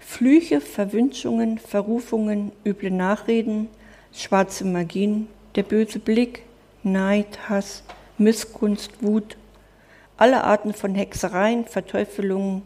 Flüche, 0.00 0.60
Verwünschungen, 0.60 1.58
Verrufungen, 1.58 2.52
üble 2.64 2.90
Nachreden, 2.90 3.68
schwarze 4.12 4.64
Magien, 4.64 5.28
der 5.54 5.64
böse 5.64 5.98
Blick, 5.98 6.42
Neid, 6.82 7.48
Hass, 7.48 7.82
Missgunst, 8.18 9.02
Wut, 9.02 9.36
alle 10.16 10.44
Arten 10.44 10.74
von 10.74 10.94
Hexereien, 10.94 11.64
Verteufelungen, 11.66 12.62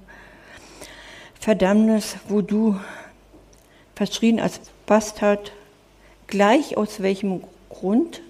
Verdammnis, 1.39 2.17
Voodoo, 2.29 2.77
verschrien 3.95 4.41
als 4.41 4.61
Bastard, 4.87 5.53
gleich 6.27 6.77
aus 6.77 7.03
welchem 7.03 7.43
Grund? 7.69 8.23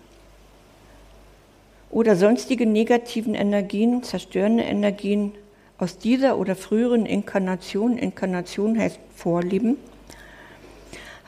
Oder 1.91 2.17
sonstige 2.17 2.67
negativen 2.67 3.35
Energien, 3.35 4.03
zerstörende 4.03 4.65
Energien 4.65 5.33
aus 5.79 5.99
dieser 5.99 6.39
oder 6.39 6.57
früheren 6.57 7.07
Inkarnation, 7.07 7.99
Inkarnation 7.99 8.79
heißt 8.79 8.99
Vorleben, 9.15 9.77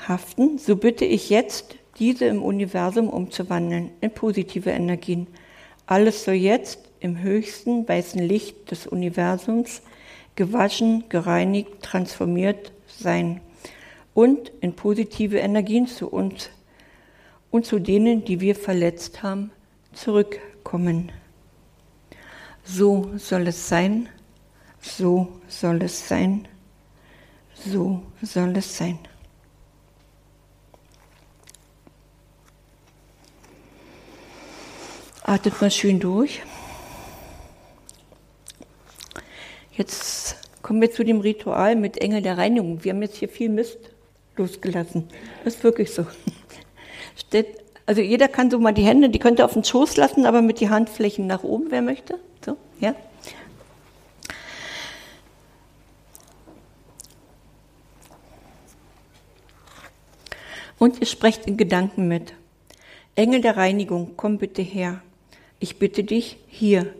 haften, 0.08 0.58
so 0.58 0.76
bitte 0.76 1.04
ich 1.04 1.30
jetzt, 1.30 1.76
diese 1.98 2.24
im 2.26 2.42
Universum 2.42 3.08
umzuwandeln 3.08 3.90
in 4.00 4.10
positive 4.10 4.70
Energien, 4.70 5.26
alles 5.86 6.24
soll 6.24 6.34
jetzt 6.34 6.78
im 7.00 7.20
höchsten 7.20 7.86
weißen 7.86 8.22
Licht 8.22 8.70
des 8.70 8.86
Universums 8.86 9.82
gewaschen, 10.36 11.04
gereinigt, 11.08 11.82
transformiert 11.82 12.72
sein 12.86 13.40
und 14.14 14.50
in 14.60 14.74
positive 14.74 15.38
Energien 15.38 15.86
zu 15.86 16.08
uns 16.08 16.50
und 17.50 17.66
zu 17.66 17.78
denen, 17.78 18.24
die 18.24 18.40
wir 18.40 18.56
verletzt 18.56 19.22
haben, 19.22 19.50
zurückkommen. 19.92 21.12
So 22.64 23.10
soll 23.16 23.48
es 23.48 23.68
sein, 23.68 24.08
so 24.80 25.28
soll 25.48 25.82
es 25.82 26.08
sein, 26.08 26.48
so 27.54 28.02
soll 28.22 28.56
es 28.56 28.76
sein. 28.76 28.98
Atmet 35.34 35.60
mal 35.60 35.68
schön 35.68 35.98
durch. 35.98 36.42
Jetzt 39.72 40.36
kommen 40.62 40.80
wir 40.80 40.92
zu 40.92 41.02
dem 41.02 41.18
Ritual 41.18 41.74
mit 41.74 41.98
Engel 41.98 42.22
der 42.22 42.38
Reinigung. 42.38 42.84
Wir 42.84 42.92
haben 42.92 43.02
jetzt 43.02 43.16
hier 43.16 43.28
viel 43.28 43.48
Mist 43.48 43.78
losgelassen. 44.36 45.08
Das 45.42 45.56
ist 45.56 45.64
wirklich 45.64 45.92
so. 45.92 46.06
Also 47.84 48.00
jeder 48.00 48.28
kann 48.28 48.48
so 48.48 48.60
mal 48.60 48.70
die 48.70 48.84
Hände, 48.84 49.10
die 49.10 49.18
könnt 49.18 49.40
ihr 49.40 49.44
auf 49.44 49.54
den 49.54 49.64
Schoß 49.64 49.96
lassen, 49.96 50.24
aber 50.24 50.40
mit 50.40 50.60
die 50.60 50.70
Handflächen 50.70 51.26
nach 51.26 51.42
oben, 51.42 51.66
wer 51.70 51.82
möchte. 51.82 52.20
So, 52.44 52.56
ja. 52.78 52.94
Und 60.78 61.00
ihr 61.00 61.06
sprecht 61.08 61.46
in 61.46 61.56
Gedanken 61.56 62.06
mit. 62.06 62.34
Engel 63.16 63.40
der 63.40 63.56
Reinigung, 63.56 64.12
komm 64.16 64.38
bitte 64.38 64.62
her. 64.62 65.02
Ich 65.64 65.78
bitte 65.78 66.04
dich, 66.04 66.36
hier, 66.46 66.92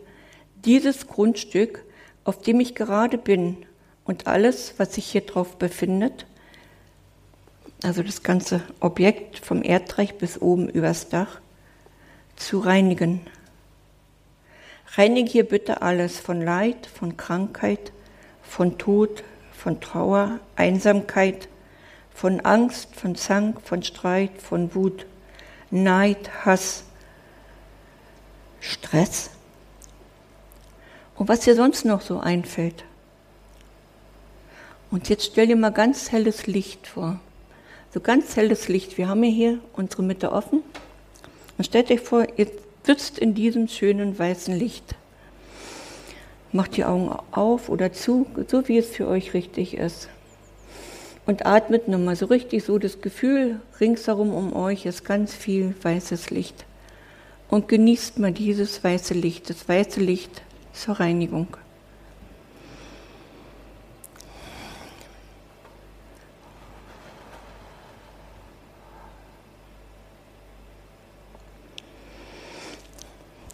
dieses 0.65 1.05
Grundstück, 1.05 1.85
auf 2.23 2.41
dem 2.41 2.59
ich 2.59 2.73
gerade 2.73 3.19
bin 3.19 3.57
und 4.05 4.25
alles, 4.25 4.73
was 4.77 4.95
sich 4.95 5.05
hier 5.05 5.21
drauf 5.21 5.57
befindet, 5.57 6.25
also 7.83 8.01
das 8.01 8.23
ganze 8.23 8.63
Objekt 8.79 9.37
vom 9.37 9.61
Erdreich 9.61 10.15
bis 10.15 10.41
oben 10.41 10.67
übers 10.67 11.09
Dach, 11.09 11.41
zu 12.37 12.57
reinigen. 12.57 13.21
Reinige 14.95 15.31
hier 15.31 15.43
bitte 15.43 15.83
alles 15.83 16.19
von 16.19 16.41
Leid, 16.41 16.87
von 16.87 17.17
Krankheit, 17.17 17.91
von 18.41 18.79
Tod, 18.79 19.23
von 19.51 19.79
Trauer, 19.79 20.39
Einsamkeit, 20.55 21.49
von 22.11 22.39
Angst, 22.39 22.95
von 22.95 23.13
Zank, 23.13 23.61
von 23.61 23.83
Streit, 23.83 24.41
von 24.41 24.73
Wut, 24.73 25.05
Neid, 25.69 26.31
Hass, 26.47 26.85
Stress 28.65 29.29
und 31.15 31.29
was 31.29 31.41
dir 31.41 31.55
sonst 31.55 31.85
noch 31.85 32.01
so 32.01 32.19
einfällt. 32.19 32.83
Und 34.91 35.07
jetzt 35.09 35.25
stell 35.25 35.47
dir 35.47 35.55
mal 35.55 35.71
ganz 35.71 36.11
helles 36.11 36.47
Licht 36.47 36.87
vor. 36.87 37.19
so 37.93 37.99
ganz 38.01 38.35
helles 38.35 38.67
Licht. 38.67 38.97
Wir 38.97 39.07
haben 39.07 39.23
ja 39.23 39.29
hier 39.29 39.59
unsere 39.73 40.03
Mitte 40.03 40.31
offen. 40.31 40.63
Und 41.57 41.63
stellt 41.63 41.89
euch 41.91 42.01
vor, 42.01 42.27
ihr 42.37 42.47
sitzt 42.83 43.19
in 43.19 43.33
diesem 43.33 43.67
schönen 43.67 44.17
weißen 44.17 44.53
Licht. 44.53 44.95
Macht 46.51 46.75
die 46.75 46.85
Augen 46.85 47.15
auf 47.31 47.69
oder 47.69 47.93
zu, 47.93 48.25
so 48.47 48.67
wie 48.67 48.77
es 48.77 48.89
für 48.89 49.07
euch 49.07 49.33
richtig 49.33 49.77
ist. 49.77 50.09
Und 51.25 51.45
atmet 51.45 51.87
nochmal 51.87 52.15
so 52.15 52.25
richtig 52.25 52.63
so 52.63 52.77
das 52.77 53.01
Gefühl, 53.01 53.61
ringsherum 53.79 54.33
um 54.33 54.53
euch 54.53 54.85
ist 54.85 55.05
ganz 55.05 55.33
viel 55.33 55.73
weißes 55.81 56.31
Licht. 56.31 56.65
Und 57.49 57.67
genießt 57.67 58.19
mal 58.19 58.31
dieses 58.31 58.83
weiße 58.83 59.13
Licht, 59.13 59.49
das 59.49 59.67
weiße 59.67 59.99
Licht 59.99 60.41
zur 60.73 60.99
Reinigung. 60.99 61.47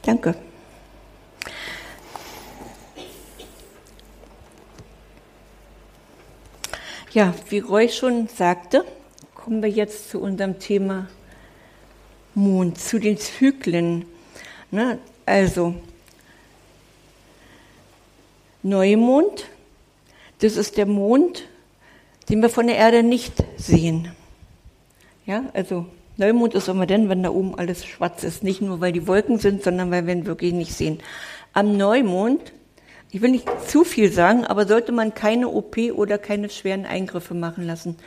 Danke. 0.04 0.36
Ja, 7.14 7.34
wie 7.50 7.60
Roy 7.60 7.90
schon 7.90 8.28
sagte, 8.28 8.86
kommen 9.36 9.62
wir 9.62 9.70
jetzt 9.70 10.10
zu 10.10 10.22
unserem 10.22 10.60
Thema 10.60 11.08
Mond, 12.36 12.80
zu 12.80 13.00
den 13.00 13.18
Zyklen. 13.18 14.06
Ne? 14.72 15.00
Also, 15.26 15.76
Neumond, 18.64 19.46
das 20.40 20.56
ist 20.56 20.78
der 20.78 20.86
Mond, 20.86 21.48
den 22.30 22.42
wir 22.42 22.50
von 22.50 22.68
der 22.68 22.78
Erde 22.78 23.04
nicht 23.04 23.44
sehen. 23.58 24.12
Ja, 25.26 25.46
also 25.54 25.86
Neumond 26.18 26.54
ist 26.54 26.68
immer 26.68 26.86
dann, 26.86 27.10
wenn 27.10 27.24
da 27.24 27.32
oben 27.32 27.58
alles 27.58 27.86
schwarz 27.86 28.24
ist. 28.24 28.44
Nicht 28.44 28.62
nur, 28.62 28.80
weil 28.80 28.92
die 28.92 29.08
Wolken 29.08 29.40
sind, 29.40 29.64
sondern 29.64 29.92
weil 29.92 30.06
wir 30.06 30.14
ihn 30.14 30.26
wirklich 30.26 30.54
nicht 30.54 30.74
sehen. 30.74 31.00
Am 31.54 31.76
Neumond, 31.76 32.54
ich 33.12 33.22
will 33.22 33.32
nicht 33.32 33.48
zu 33.68 33.84
viel 33.84 34.12
sagen, 34.12 34.46
aber 34.46 34.68
sollte 34.68 34.92
man 34.92 35.14
keine 35.14 35.50
OP 35.50 35.78
oder 35.96 36.18
keine 36.18 36.50
schweren 36.50 36.86
Eingriffe 36.86 37.34
machen 37.34 37.66
lassen. 37.66 37.98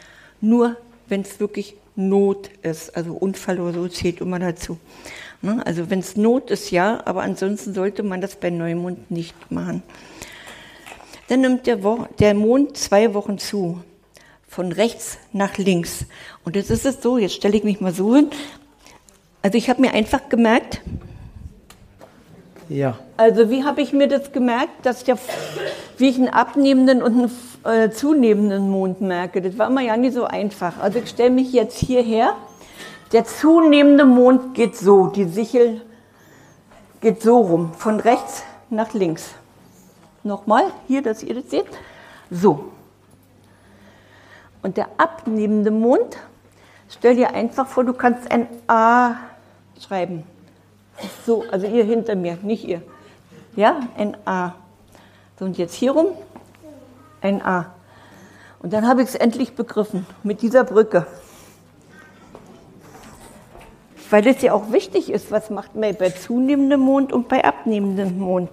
Nur, 0.40 0.76
wenn 1.08 1.22
es 1.22 1.40
wirklich 1.40 1.76
Not 1.96 2.50
ist. 2.62 2.96
Also 2.96 3.12
Unfall 3.14 3.60
oder 3.60 3.72
so 3.72 3.88
zählt 3.88 4.20
immer 4.20 4.38
dazu. 4.38 4.78
Ne? 5.42 5.64
Also 5.66 5.90
wenn 5.90 6.00
es 6.00 6.16
Not 6.16 6.50
ist, 6.50 6.70
ja, 6.70 7.02
aber 7.04 7.22
ansonsten 7.22 7.74
sollte 7.74 8.02
man 8.02 8.20
das 8.20 8.36
bei 8.36 8.50
Neumond 8.50 9.10
nicht 9.10 9.34
machen. 9.50 9.82
Dann 11.28 11.40
nimmt 11.40 11.66
der, 11.66 11.82
Wo 11.82 12.06
der 12.18 12.34
Mond 12.34 12.76
zwei 12.76 13.14
Wochen 13.14 13.38
zu 13.38 13.82
von 14.48 14.72
rechts 14.72 15.18
nach 15.32 15.58
links. 15.58 16.06
Und 16.44 16.54
jetzt 16.54 16.70
ist 16.70 16.86
es 16.86 17.02
so, 17.02 17.18
jetzt 17.18 17.34
stelle 17.34 17.56
ich 17.56 17.64
mich 17.64 17.80
mal 17.80 17.92
so 17.92 18.14
hin. 18.14 18.30
Also 19.42 19.58
ich 19.58 19.68
habe 19.68 19.80
mir 19.80 19.92
einfach 19.92 20.28
gemerkt, 20.28 20.80
ja. 22.68 22.98
Also 23.16 23.50
wie 23.50 23.64
habe 23.64 23.80
ich 23.80 23.92
mir 23.92 24.08
das 24.08 24.32
gemerkt, 24.32 24.84
dass 24.84 25.04
der, 25.04 25.18
wie 25.98 26.08
ich 26.08 26.16
einen 26.16 26.28
abnehmenden 26.28 27.02
und 27.02 27.30
einen 27.64 27.84
äh, 27.86 27.90
zunehmenden 27.90 28.70
Mond 28.70 29.00
merke? 29.00 29.40
Das 29.42 29.58
war 29.58 29.70
mir 29.70 29.82
ja 29.82 29.96
nicht 29.96 30.14
so 30.14 30.24
einfach. 30.24 30.78
Also 30.80 30.98
ich 30.98 31.08
stelle 31.08 31.30
mich 31.30 31.52
jetzt 31.52 31.78
hierher. 31.78 32.34
Der 33.12 33.24
zunehmende 33.24 34.04
Mond 34.04 34.54
geht 34.54 34.76
so, 34.76 35.06
die 35.06 35.24
Sichel 35.24 35.82
geht 37.00 37.22
so 37.22 37.38
rum, 37.38 37.72
von 37.74 38.00
rechts 38.00 38.42
nach 38.70 38.92
links. 38.94 39.34
Nochmal, 40.22 40.64
hier, 40.88 41.02
dass 41.02 41.22
ihr 41.22 41.34
das 41.34 41.50
seht. 41.50 41.66
So. 42.30 42.72
Und 44.62 44.78
der 44.78 44.88
abnehmende 44.96 45.70
Mond, 45.70 46.16
stell 46.88 47.14
dir 47.14 47.34
einfach 47.34 47.66
vor, 47.66 47.84
du 47.84 47.92
kannst 47.92 48.30
ein 48.32 48.48
A 48.66 49.16
schreiben. 49.78 50.24
So, 51.26 51.44
also 51.50 51.66
ihr 51.66 51.84
hinter 51.84 52.14
mir, 52.14 52.38
nicht 52.42 52.64
ihr. 52.64 52.82
Ja, 53.56 53.80
ein 53.96 54.16
A. 54.26 54.54
So, 55.38 55.44
und 55.44 55.58
jetzt 55.58 55.74
hier 55.74 55.92
rum 55.92 56.08
ein 57.20 57.42
A. 57.42 57.72
Und 58.60 58.72
dann 58.72 58.86
habe 58.86 59.02
ich 59.02 59.08
es 59.08 59.14
endlich 59.14 59.54
begriffen 59.54 60.06
mit 60.22 60.42
dieser 60.42 60.64
Brücke. 60.64 61.06
Weil 64.10 64.26
es 64.26 64.42
ja 64.42 64.52
auch 64.52 64.72
wichtig 64.72 65.10
ist, 65.10 65.30
was 65.30 65.50
macht 65.50 65.74
man 65.74 65.94
bei 65.96 66.10
zunehmendem 66.10 66.80
Mond 66.80 67.12
und 67.12 67.28
bei 67.28 67.44
abnehmendem 67.44 68.18
Mond. 68.18 68.50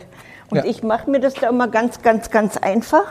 Und 0.49 0.57
ja. 0.57 0.65
ich 0.65 0.83
mache 0.83 1.09
mir 1.09 1.19
das 1.19 1.35
da 1.35 1.49
immer 1.49 1.67
ganz, 1.67 2.01
ganz, 2.01 2.29
ganz 2.29 2.57
einfach 2.57 3.05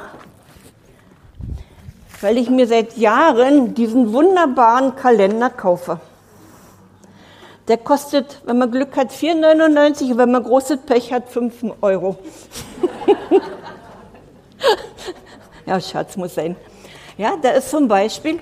weil 2.20 2.36
ich 2.36 2.50
mir 2.50 2.66
seit 2.66 2.96
Jahren 2.96 3.74
diesen 3.74 4.12
wunderbaren 4.12 4.94
Kalender 4.96 5.50
kaufe. 5.50 6.00
Der 7.68 7.76
kostet, 7.78 8.40
wenn 8.44 8.58
man 8.58 8.70
Glück 8.70 8.96
hat, 8.96 9.12
4,99 9.12 10.12
und 10.12 10.18
wenn 10.18 10.30
man 10.32 10.42
großes 10.42 10.78
Pech 10.86 11.12
hat, 11.12 11.28
5 11.28 11.64
Euro. 11.82 12.18
ja, 15.66 15.80
Schatz 15.80 16.16
muss 16.16 16.34
sein. 16.34 16.56
Ja, 17.16 17.34
da 17.40 17.50
ist 17.50 17.70
zum 17.70 17.86
Beispiel 17.86 18.38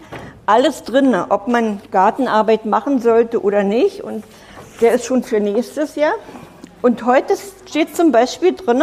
alles 0.47 0.83
drin, 0.85 1.15
ob 1.15 1.49
man 1.49 1.81
Gartenarbeit 1.91 2.65
machen 2.65 3.01
sollte 3.01 3.43
oder 3.43 3.65
nicht. 3.65 4.03
Und 4.03 4.25
der 4.81 4.93
ist 4.93 5.05
schon 5.05 5.23
für 5.23 5.41
nächstes 5.41 5.97
Jahr. 5.97 6.15
Und 6.81 7.05
heute 7.05 7.35
steht 7.67 7.97
zum 7.97 8.13
Beispiel 8.13 8.55
drin, 8.55 8.83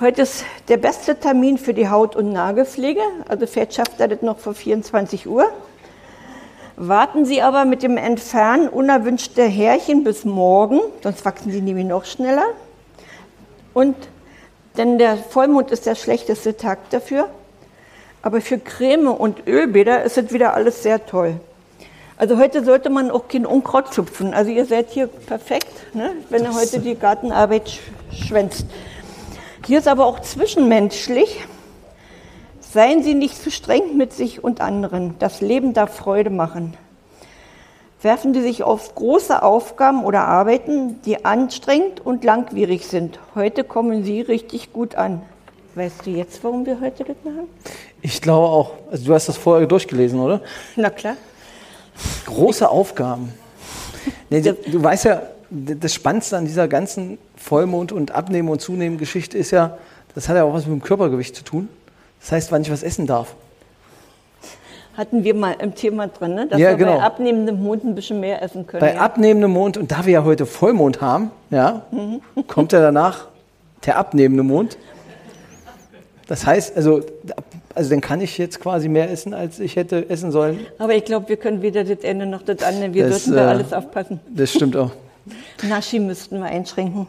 Heute 0.00 0.22
ist 0.22 0.44
der 0.66 0.76
beste 0.76 1.14
Termin 1.14 1.56
für 1.56 1.72
die 1.72 1.88
Haut- 1.88 2.16
und 2.16 2.32
Nagelpflege. 2.32 3.00
Also 3.28 3.46
vielleicht 3.46 3.74
schafft 3.74 4.00
er 4.00 4.08
das 4.08 4.22
noch 4.22 4.40
vor 4.40 4.52
24 4.52 5.28
Uhr. 5.28 5.46
Warten 6.76 7.24
Sie 7.24 7.40
aber 7.40 7.64
mit 7.64 7.82
dem 7.82 7.96
Entfernen 7.96 8.68
unerwünschter 8.68 9.44
Härchen 9.46 10.02
bis 10.02 10.24
morgen, 10.24 10.80
sonst 11.02 11.24
wachsen 11.24 11.52
die 11.52 11.60
nämlich 11.60 11.86
noch 11.86 12.04
schneller. 12.04 12.46
Und 13.72 13.96
denn 14.76 14.98
der 14.98 15.16
Vollmond 15.16 15.70
ist 15.70 15.86
der 15.86 15.94
schlechteste 15.94 16.56
Tag 16.56 16.90
dafür. 16.90 17.28
Aber 18.22 18.40
für 18.40 18.58
Creme 18.58 19.08
und 19.08 19.46
Ölbäder 19.46 20.02
ist 20.02 20.18
es 20.18 20.32
wieder 20.32 20.54
alles 20.54 20.82
sehr 20.82 21.06
toll. 21.06 21.38
Also 22.16 22.38
heute 22.38 22.64
sollte 22.64 22.90
man 22.90 23.10
auch 23.10 23.28
kein 23.28 23.46
Unkraut 23.46 23.92
zupfen. 23.92 24.34
Also 24.34 24.50
ihr 24.50 24.66
seid 24.66 24.90
hier 24.90 25.06
perfekt, 25.06 25.94
ne? 25.94 26.12
wenn 26.30 26.42
ihr 26.42 26.54
heute 26.54 26.80
die 26.80 26.96
Gartenarbeit 26.96 27.78
schwänzt. 28.12 28.66
Hier 29.66 29.78
ist 29.78 29.88
aber 29.88 30.06
auch 30.06 30.20
zwischenmenschlich. 30.20 31.44
Seien 32.74 33.04
Sie 33.04 33.14
nicht 33.14 33.40
zu 33.40 33.52
streng 33.52 33.96
mit 33.96 34.12
sich 34.12 34.42
und 34.42 34.60
anderen. 34.60 35.14
Das 35.20 35.40
Leben 35.40 35.74
darf 35.74 35.94
Freude 35.94 36.30
machen. 36.30 36.74
Werfen 38.02 38.34
Sie 38.34 38.42
sich 38.42 38.64
auf 38.64 38.96
große 38.96 39.44
Aufgaben 39.44 40.04
oder 40.04 40.22
Arbeiten, 40.22 41.00
die 41.02 41.24
anstrengend 41.24 42.04
und 42.04 42.24
langwierig 42.24 42.88
sind. 42.88 43.20
Heute 43.36 43.62
kommen 43.62 44.02
Sie 44.02 44.22
richtig 44.22 44.72
gut 44.72 44.96
an. 44.96 45.22
Weißt 45.76 46.04
du 46.04 46.10
jetzt, 46.10 46.42
warum 46.42 46.66
wir 46.66 46.80
heute 46.80 47.04
das 47.04 47.16
machen? 47.22 47.46
Ich 48.02 48.20
glaube 48.20 48.48
auch. 48.48 48.72
Also 48.90 49.06
du 49.06 49.14
hast 49.14 49.28
das 49.28 49.36
vorher 49.36 49.68
durchgelesen, 49.68 50.18
oder? 50.18 50.40
Na 50.74 50.90
klar. 50.90 51.14
Große 52.26 52.68
Aufgaben. 52.68 53.32
Nee, 54.30 54.40
du, 54.40 54.52
du 54.52 54.82
weißt 54.82 55.04
ja, 55.04 55.22
das 55.48 55.94
Spannendste 55.94 56.38
an 56.38 56.46
dieser 56.46 56.66
ganzen 56.66 57.18
Vollmond- 57.36 57.92
und 57.92 58.10
Abnehmen- 58.10 58.48
und 58.48 58.60
Zunehmen-Geschichte 58.60 59.38
ist 59.38 59.52
ja, 59.52 59.78
das 60.16 60.28
hat 60.28 60.34
ja 60.34 60.42
auch 60.42 60.54
was 60.54 60.66
mit 60.66 60.80
dem 60.80 60.82
Körpergewicht 60.82 61.36
zu 61.36 61.44
tun. 61.44 61.68
Das 62.24 62.32
heißt, 62.32 62.52
wann 62.52 62.62
ich 62.62 62.70
was 62.70 62.82
essen 62.82 63.06
darf. 63.06 63.34
Hatten 64.96 65.24
wir 65.24 65.34
mal 65.34 65.56
im 65.58 65.74
Thema 65.74 66.06
drin, 66.06 66.34
ne? 66.34 66.46
dass 66.46 66.58
ja, 66.58 66.70
wir 66.70 66.76
genau. 66.76 66.96
bei 66.96 67.02
abnehmendem 67.02 67.62
Mond 67.62 67.84
ein 67.84 67.94
bisschen 67.94 68.18
mehr 68.18 68.40
essen 68.40 68.66
können. 68.66 68.80
Bei 68.80 68.94
ja? 68.94 69.00
abnehmendem 69.00 69.50
Mond, 69.50 69.76
und 69.76 69.92
da 69.92 70.06
wir 70.06 70.14
ja 70.14 70.24
heute 70.24 70.46
Vollmond 70.46 71.02
haben, 71.02 71.30
ja, 71.50 71.82
mhm. 71.90 72.22
kommt 72.46 72.72
ja 72.72 72.80
danach 72.80 73.26
der 73.84 73.98
abnehmende 73.98 74.42
Mond. 74.42 74.78
Das 76.26 76.46
heißt, 76.46 76.74
also, 76.78 77.02
also 77.74 77.90
dann 77.90 78.00
kann 78.00 78.22
ich 78.22 78.38
jetzt 78.38 78.58
quasi 78.58 78.88
mehr 78.88 79.10
essen, 79.10 79.34
als 79.34 79.60
ich 79.60 79.76
hätte 79.76 80.08
essen 80.08 80.30
sollen. 80.30 80.60
Aber 80.78 80.94
ich 80.94 81.04
glaube, 81.04 81.28
wir 81.28 81.36
können 81.36 81.60
weder 81.60 81.84
das 81.84 81.98
Ende 82.04 82.24
noch 82.24 82.40
das 82.40 82.62
andere. 82.62 82.94
Wir 82.94 83.08
das, 83.08 83.24
sollten 83.24 83.36
da 83.36 83.48
äh, 83.48 83.50
alles 83.50 83.72
aufpassen. 83.74 84.20
Das 84.34 84.50
stimmt 84.50 84.76
auch. 84.76 84.92
Naschi 85.68 86.00
müssten 86.00 86.38
wir 86.38 86.46
einschränken. 86.46 87.06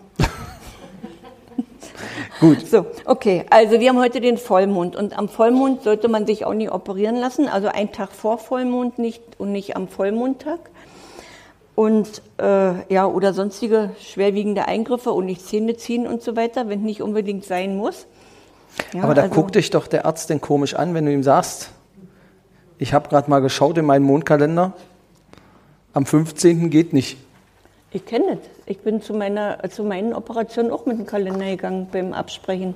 Gut. 2.39 2.67
So, 2.67 2.85
okay. 3.05 3.45
Also 3.49 3.79
wir 3.79 3.89
haben 3.89 3.99
heute 3.99 4.19
den 4.19 4.37
Vollmond 4.37 4.95
und 4.95 5.17
am 5.17 5.29
Vollmond 5.29 5.83
sollte 5.83 6.07
man 6.07 6.25
sich 6.25 6.45
auch 6.45 6.53
nicht 6.53 6.71
operieren 6.71 7.15
lassen. 7.15 7.47
Also 7.47 7.67
einen 7.67 7.91
Tag 7.91 8.11
vor 8.11 8.37
Vollmond 8.37 8.99
nicht 8.99 9.21
und 9.37 9.51
nicht 9.51 9.75
am 9.75 9.87
Vollmondtag. 9.87 10.59
Und 11.75 12.21
äh, 12.37 12.93
ja, 12.93 13.05
oder 13.05 13.33
sonstige 13.33 13.91
schwerwiegende 13.99 14.67
Eingriffe 14.67 15.11
und 15.11 15.25
nicht 15.25 15.45
Zähne 15.45 15.75
ziehen 15.75 16.07
und 16.07 16.21
so 16.21 16.35
weiter, 16.35 16.69
wenn 16.69 16.83
nicht 16.83 17.01
unbedingt 17.01 17.45
sein 17.45 17.75
muss. 17.75 18.07
Ja, 18.93 19.03
Aber 19.03 19.13
da 19.13 19.23
also, 19.23 19.35
guckt 19.35 19.55
dich 19.55 19.69
doch 19.69 19.87
der 19.87 20.05
Arzt 20.05 20.29
denn 20.29 20.41
komisch 20.41 20.73
an, 20.73 20.93
wenn 20.93 21.05
du 21.05 21.11
ihm 21.11 21.23
sagst, 21.23 21.71
ich 22.77 22.93
habe 22.93 23.09
gerade 23.09 23.29
mal 23.29 23.39
geschaut 23.39 23.77
in 23.77 23.85
meinen 23.85 24.03
Mondkalender, 24.03 24.73
am 25.93 26.05
15. 26.05 26.69
geht 26.69 26.93
nicht. 26.93 27.17
Ich 27.91 28.05
kenne 28.05 28.37
das. 28.37 28.54
Ich 28.67 28.79
bin 28.79 29.01
zu, 29.01 29.13
meiner, 29.13 29.59
zu 29.69 29.83
meinen 29.83 30.13
Operationen 30.13 30.71
auch 30.71 30.85
mit 30.85 30.97
dem 30.97 31.05
Kalender 31.05 31.45
gegangen 31.45 31.87
beim 31.91 32.13
Absprechen. 32.13 32.73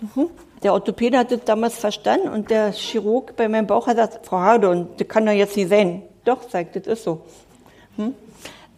Mhm. 0.00 0.30
Der 0.62 0.72
Orthopäde 0.72 1.18
hat 1.18 1.30
das 1.30 1.44
damals 1.44 1.76
verstanden 1.76 2.28
und 2.28 2.48
der 2.48 2.72
Chirurg 2.72 3.36
bei 3.36 3.48
meinem 3.48 3.66
Bauch 3.66 3.86
hat 3.86 3.96
gesagt, 3.96 4.24
Frau 4.24 4.38
Hardon, 4.38 4.88
das 4.96 5.08
kann 5.08 5.26
doch 5.26 5.32
jetzt 5.32 5.56
nicht 5.56 5.68
sein. 5.68 6.02
Doch, 6.24 6.48
sagt, 6.48 6.76
das 6.76 6.86
ist 6.86 7.04
so. 7.04 7.20
Hm? 7.96 8.14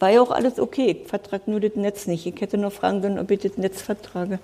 War 0.01 0.11
ja 0.11 0.23
auch 0.23 0.31
alles 0.31 0.59
okay. 0.59 1.03
Ich 1.03 1.09
vertrage 1.09 1.51
nur 1.51 1.61
das 1.61 1.77
Netz 1.77 2.07
nicht. 2.07 2.27
Ich 2.27 2.41
hätte 2.41 2.59
nur 2.59 2.71
fragen 2.71 3.03
können, 3.03 3.19
ob 3.19 3.31
ich 3.31 3.41
das 3.41 3.57
Netz 3.59 3.83
vertrage. 3.83 4.39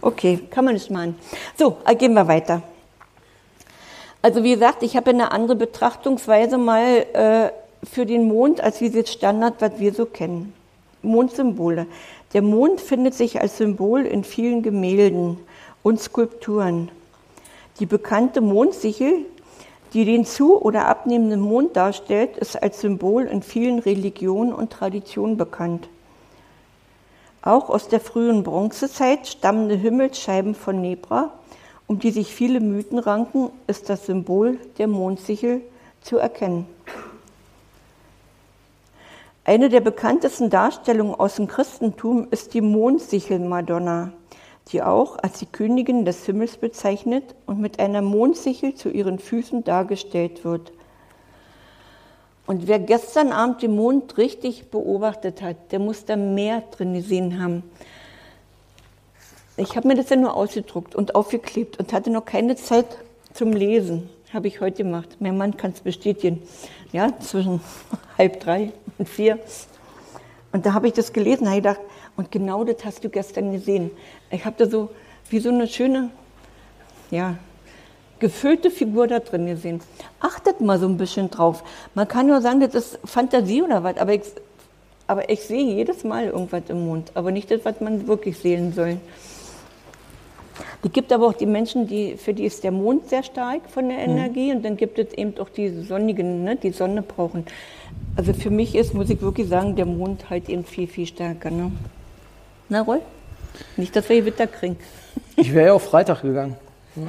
Okay, 0.00 0.40
kann 0.50 0.64
man 0.64 0.74
nicht 0.74 0.90
machen. 0.90 1.16
So, 1.56 1.78
äh, 1.84 1.96
gehen 1.96 2.14
wir 2.14 2.28
weiter. 2.28 2.62
Also 4.22 4.44
wie 4.44 4.52
gesagt, 4.52 4.82
ich 4.82 4.96
habe 4.96 5.10
eine 5.10 5.32
andere 5.32 5.56
Betrachtungsweise 5.56 6.58
mal 6.58 7.06
äh, 7.12 7.50
für 7.86 8.04
den 8.04 8.28
Mond, 8.28 8.60
als 8.60 8.80
wie 8.80 8.90
das 8.90 9.10
Standard, 9.10 9.54
was 9.60 9.78
wir 9.78 9.92
so 9.94 10.06
kennen. 10.06 10.52
Mondsymbole. 11.08 11.86
Der 12.34 12.42
Mond 12.42 12.80
findet 12.80 13.14
sich 13.14 13.40
als 13.40 13.56
Symbol 13.56 14.06
in 14.06 14.22
vielen 14.22 14.62
Gemälden 14.62 15.38
und 15.82 16.00
Skulpturen. 16.00 16.90
Die 17.80 17.86
bekannte 17.86 18.40
Mondsichel, 18.40 19.24
die 19.94 20.04
den 20.04 20.24
zu- 20.24 20.60
oder 20.60 20.86
abnehmenden 20.86 21.40
Mond 21.40 21.76
darstellt, 21.76 22.36
ist 22.36 22.62
als 22.62 22.80
Symbol 22.80 23.24
in 23.24 23.42
vielen 23.42 23.78
Religionen 23.78 24.52
und 24.52 24.70
Traditionen 24.70 25.36
bekannt. 25.36 25.88
Auch 27.42 27.70
aus 27.70 27.88
der 27.88 28.00
frühen 28.00 28.42
Bronzezeit 28.42 29.26
stammende 29.26 29.74
Himmelsscheiben 29.74 30.54
von 30.54 30.80
Nebra, 30.80 31.32
um 31.86 31.98
die 31.98 32.10
sich 32.10 32.34
viele 32.34 32.60
Mythen 32.60 32.98
ranken, 32.98 33.50
ist 33.66 33.88
das 33.88 34.06
Symbol 34.06 34.58
der 34.76 34.88
Mondsichel 34.88 35.62
zu 36.02 36.18
erkennen. 36.18 36.66
Eine 39.48 39.70
der 39.70 39.80
bekanntesten 39.80 40.50
Darstellungen 40.50 41.14
aus 41.14 41.36
dem 41.36 41.48
Christentum 41.48 42.28
ist 42.30 42.52
die 42.52 42.60
Mondsichel-Madonna 42.60 44.12
die 44.70 44.82
auch 44.82 45.16
als 45.22 45.38
die 45.38 45.46
Königin 45.46 46.04
des 46.04 46.26
Himmels 46.26 46.58
bezeichnet 46.58 47.34
und 47.46 47.58
mit 47.58 47.80
einer 47.80 48.02
Mondsichel 48.02 48.74
zu 48.74 48.90
ihren 48.90 49.18
Füßen 49.18 49.64
dargestellt 49.64 50.44
wird. 50.44 50.72
Und 52.46 52.68
wer 52.68 52.78
gestern 52.78 53.32
Abend 53.32 53.62
den 53.62 53.74
Mond 53.74 54.18
richtig 54.18 54.70
beobachtet 54.70 55.40
hat, 55.40 55.72
der 55.72 55.78
muss 55.78 56.04
da 56.04 56.16
mehr 56.16 56.62
drin 56.70 56.92
gesehen 56.92 57.42
haben. 57.42 57.62
Ich 59.56 59.74
habe 59.74 59.88
mir 59.88 59.94
das 59.94 60.10
ja 60.10 60.16
nur 60.16 60.34
ausgedruckt 60.34 60.94
und 60.94 61.14
aufgeklebt 61.14 61.78
und 61.78 61.94
hatte 61.94 62.10
noch 62.10 62.26
keine 62.26 62.56
Zeit 62.56 62.98
zum 63.32 63.54
Lesen. 63.54 64.10
Habe 64.34 64.48
ich 64.48 64.60
heute 64.60 64.82
gemacht. 64.82 65.16
Mein 65.20 65.38
Mann 65.38 65.56
kann 65.56 65.70
es 65.70 65.80
bestätigen. 65.80 66.42
Ja, 66.92 67.12
zwischen 67.20 67.60
halb 68.18 68.40
drei 68.40 68.72
und 68.98 69.08
vier. 69.08 69.38
Und 70.52 70.64
da 70.64 70.72
habe 70.72 70.88
ich 70.88 70.94
das 70.94 71.12
gelesen, 71.12 71.46
habe 71.46 71.58
ich 71.58 71.62
gedacht, 71.62 71.80
und 72.16 72.30
genau 72.32 72.64
das 72.64 72.84
hast 72.84 73.04
du 73.04 73.08
gestern 73.08 73.52
gesehen. 73.52 73.90
Ich 74.30 74.44
habe 74.44 74.56
da 74.58 74.68
so 74.68 74.90
wie 75.30 75.38
so 75.38 75.50
eine 75.50 75.66
schöne, 75.66 76.10
ja, 77.10 77.36
gefüllte 78.18 78.70
Figur 78.70 79.06
da 79.06 79.20
drin 79.20 79.46
gesehen. 79.46 79.80
Achtet 80.20 80.60
mal 80.60 80.78
so 80.78 80.86
ein 80.86 80.96
bisschen 80.96 81.30
drauf. 81.30 81.62
Man 81.94 82.08
kann 82.08 82.26
nur 82.26 82.40
sagen, 82.40 82.60
das 82.60 82.74
ist 82.74 82.98
Fantasie 83.04 83.62
oder 83.62 83.84
was, 83.84 83.96
aber 83.98 84.14
ich, 84.14 84.22
aber 85.06 85.30
ich 85.30 85.42
sehe 85.42 85.62
jedes 85.62 86.04
Mal 86.04 86.26
irgendwas 86.26 86.62
im 86.68 86.86
Mond, 86.86 87.12
aber 87.14 87.30
nicht 87.30 87.50
das, 87.50 87.64
was 87.64 87.80
man 87.80 88.06
wirklich 88.08 88.38
sehen 88.38 88.72
soll. 88.72 88.98
Es 90.82 90.92
gibt 90.92 91.12
aber 91.12 91.26
auch 91.26 91.34
die 91.34 91.46
Menschen, 91.46 91.86
die, 91.86 92.16
für 92.16 92.34
die 92.34 92.44
ist 92.44 92.64
der 92.64 92.72
Mond 92.72 93.08
sehr 93.08 93.22
stark 93.22 93.68
von 93.70 93.88
der 93.88 93.98
mhm. 93.98 94.16
Energie 94.16 94.50
mhm. 94.50 94.56
und 94.56 94.64
dann 94.64 94.76
gibt 94.76 94.98
es 94.98 95.12
eben 95.14 95.38
auch 95.38 95.48
die 95.48 95.68
Sonnigen, 95.82 96.44
ne, 96.44 96.56
die 96.56 96.70
Sonne 96.70 97.02
brauchen. 97.02 97.46
Also 98.16 98.32
für 98.32 98.50
mich 98.50 98.74
ist, 98.74 98.94
muss 98.94 99.10
ich 99.10 99.20
wirklich 99.20 99.48
sagen, 99.48 99.76
der 99.76 99.86
Mond 99.86 100.30
halt 100.30 100.48
eben 100.48 100.64
viel, 100.64 100.88
viel 100.88 101.06
stärker. 101.06 101.50
Ne? 101.50 101.70
Na, 102.68 102.80
Roll? 102.82 103.00
Nicht, 103.76 103.94
dass 103.96 104.08
wir 104.08 104.16
hier 104.16 104.24
Witter 104.26 104.46
kriegen. 104.46 104.76
Ich 105.36 105.52
wäre 105.52 105.66
ja 105.68 105.72
auf 105.72 105.84
Freitag 105.84 106.22
gegangen. 106.22 106.56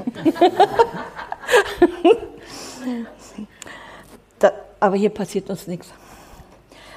da, 4.39 4.51
aber 4.79 4.95
hier 4.95 5.09
passiert 5.09 5.49
uns 5.49 5.67
nichts. 5.67 5.91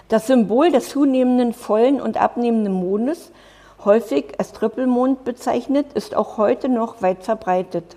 Das 0.08 0.26
Symbol 0.26 0.70
des 0.70 0.90
zunehmenden 0.90 1.54
vollen 1.54 2.00
und 2.00 2.18
abnehmenden 2.18 2.74
Mondes, 2.74 3.30
häufig 3.84 4.38
als 4.38 4.52
Trippelmond 4.52 5.24
bezeichnet, 5.24 5.92
ist 5.94 6.14
auch 6.14 6.36
heute 6.36 6.68
noch 6.68 7.02
weit 7.02 7.24
verbreitet. 7.24 7.96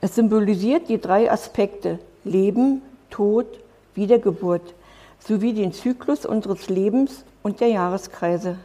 Es 0.00 0.14
symbolisiert 0.14 0.88
die 0.88 1.00
drei 1.00 1.30
Aspekte 1.30 1.98
Leben, 2.24 2.82
Tod, 3.10 3.46
Wiedergeburt 3.94 4.74
sowie 5.18 5.52
den 5.52 5.72
Zyklus 5.72 6.24
unseres 6.24 6.68
Lebens 6.68 7.24
und 7.42 7.60
der 7.60 7.68
Jahreskreise. 7.68 8.56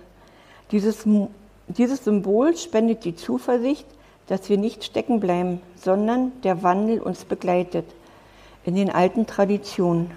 Dieses, 0.72 1.04
dieses 1.68 2.04
Symbol 2.04 2.56
spendet 2.56 3.04
die 3.04 3.16
Zuversicht, 3.16 3.86
dass 4.28 4.50
wir 4.50 4.58
nicht 4.58 4.84
stecken 4.84 5.20
bleiben, 5.20 5.62
sondern 5.76 6.32
der 6.44 6.64
Wandel 6.64 7.00
uns 7.00 7.26
begleitet 7.26 7.86
in 8.64 8.76
den 8.76 8.90
alten 8.90 9.28
Traditionen. 9.28 10.12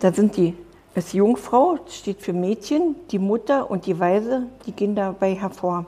Da 0.00 0.12
sind 0.12 0.36
die 0.36 0.54
das 0.94 1.12
Jungfrau 1.12 1.78
steht 1.88 2.20
für 2.20 2.32
Mädchen, 2.32 2.94
die 3.10 3.18
Mutter 3.18 3.70
und 3.70 3.86
die 3.86 3.98
Weise, 3.98 4.46
die 4.66 4.72
gehen 4.72 4.94
dabei 4.94 5.34
hervor. 5.34 5.86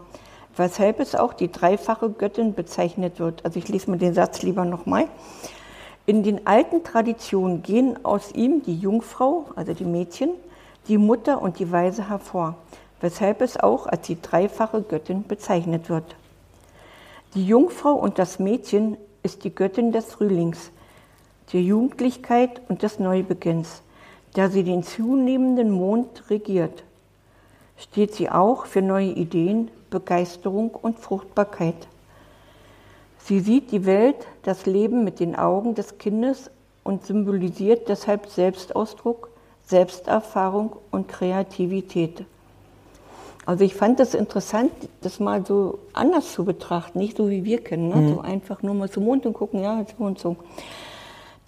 Weshalb 0.56 1.00
es 1.00 1.14
auch 1.14 1.32
die 1.32 1.52
dreifache 1.52 2.10
Göttin 2.10 2.54
bezeichnet 2.54 3.20
wird. 3.20 3.44
Also 3.44 3.58
ich 3.58 3.68
lese 3.68 3.90
mir 3.90 3.98
den 3.98 4.14
Satz 4.14 4.42
lieber 4.42 4.64
nochmal. 4.64 5.06
In 6.06 6.22
den 6.22 6.46
alten 6.46 6.82
Traditionen 6.82 7.62
gehen 7.62 8.04
aus 8.04 8.32
ihm 8.32 8.62
die 8.62 8.76
Jungfrau, 8.76 9.46
also 9.54 9.74
die 9.74 9.84
Mädchen, 9.84 10.30
die 10.88 10.98
Mutter 10.98 11.42
und 11.42 11.58
die 11.58 11.70
Weise 11.70 12.08
hervor, 12.08 12.56
weshalb 13.00 13.42
es 13.42 13.56
auch 13.58 13.86
als 13.86 14.06
die 14.06 14.20
dreifache 14.20 14.82
Göttin 14.82 15.24
bezeichnet 15.26 15.88
wird. 15.88 16.16
Die 17.34 17.46
Jungfrau 17.46 17.92
und 17.92 18.18
das 18.18 18.38
Mädchen 18.38 18.96
ist 19.22 19.44
die 19.44 19.54
Göttin 19.54 19.92
des 19.92 20.06
Frühlings, 20.06 20.70
der 21.52 21.60
Jugendlichkeit 21.60 22.62
und 22.68 22.82
des 22.82 22.98
Neubeginns. 22.98 23.82
Da 24.36 24.50
sie 24.50 24.64
den 24.64 24.82
zunehmenden 24.82 25.70
Mond 25.70 26.24
regiert, 26.28 26.84
steht 27.78 28.12
sie 28.12 28.28
auch 28.28 28.66
für 28.66 28.82
neue 28.82 29.08
Ideen, 29.08 29.70
Begeisterung 29.88 30.74
und 30.74 30.98
Fruchtbarkeit. 30.98 31.88
Sie 33.16 33.40
sieht 33.40 33.72
die 33.72 33.86
Welt, 33.86 34.26
das 34.42 34.66
Leben 34.66 35.04
mit 35.04 35.20
den 35.20 35.36
Augen 35.36 35.74
des 35.74 35.96
Kindes 35.96 36.50
und 36.84 37.06
symbolisiert 37.06 37.88
deshalb 37.88 38.26
Selbstausdruck, 38.26 39.30
Selbsterfahrung 39.64 40.76
und 40.90 41.08
Kreativität. 41.08 42.26
Also 43.46 43.64
ich 43.64 43.74
fand 43.74 44.00
das 44.00 44.12
interessant, 44.12 44.70
das 45.00 45.18
mal 45.18 45.46
so 45.46 45.78
anders 45.94 46.34
zu 46.34 46.44
betrachten, 46.44 46.98
nicht 46.98 47.16
so 47.16 47.30
wie 47.30 47.46
wir 47.46 47.64
kennen, 47.64 47.88
ne? 47.88 47.96
Mhm. 47.96 48.14
so 48.16 48.20
einfach 48.20 48.62
nur 48.62 48.74
mal 48.74 48.90
zum 48.90 49.04
Mond 49.04 49.24
und 49.24 49.32
gucken, 49.32 49.62
ja, 49.62 49.82
so 49.96 50.04
und 50.04 50.18
so. 50.18 50.36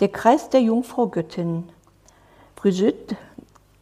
Der 0.01 0.09
Kreis 0.09 0.48
der 0.48 0.62
Jungfrau 0.62 1.09
Göttin. 1.09 1.64
Brigitte, 2.59 3.16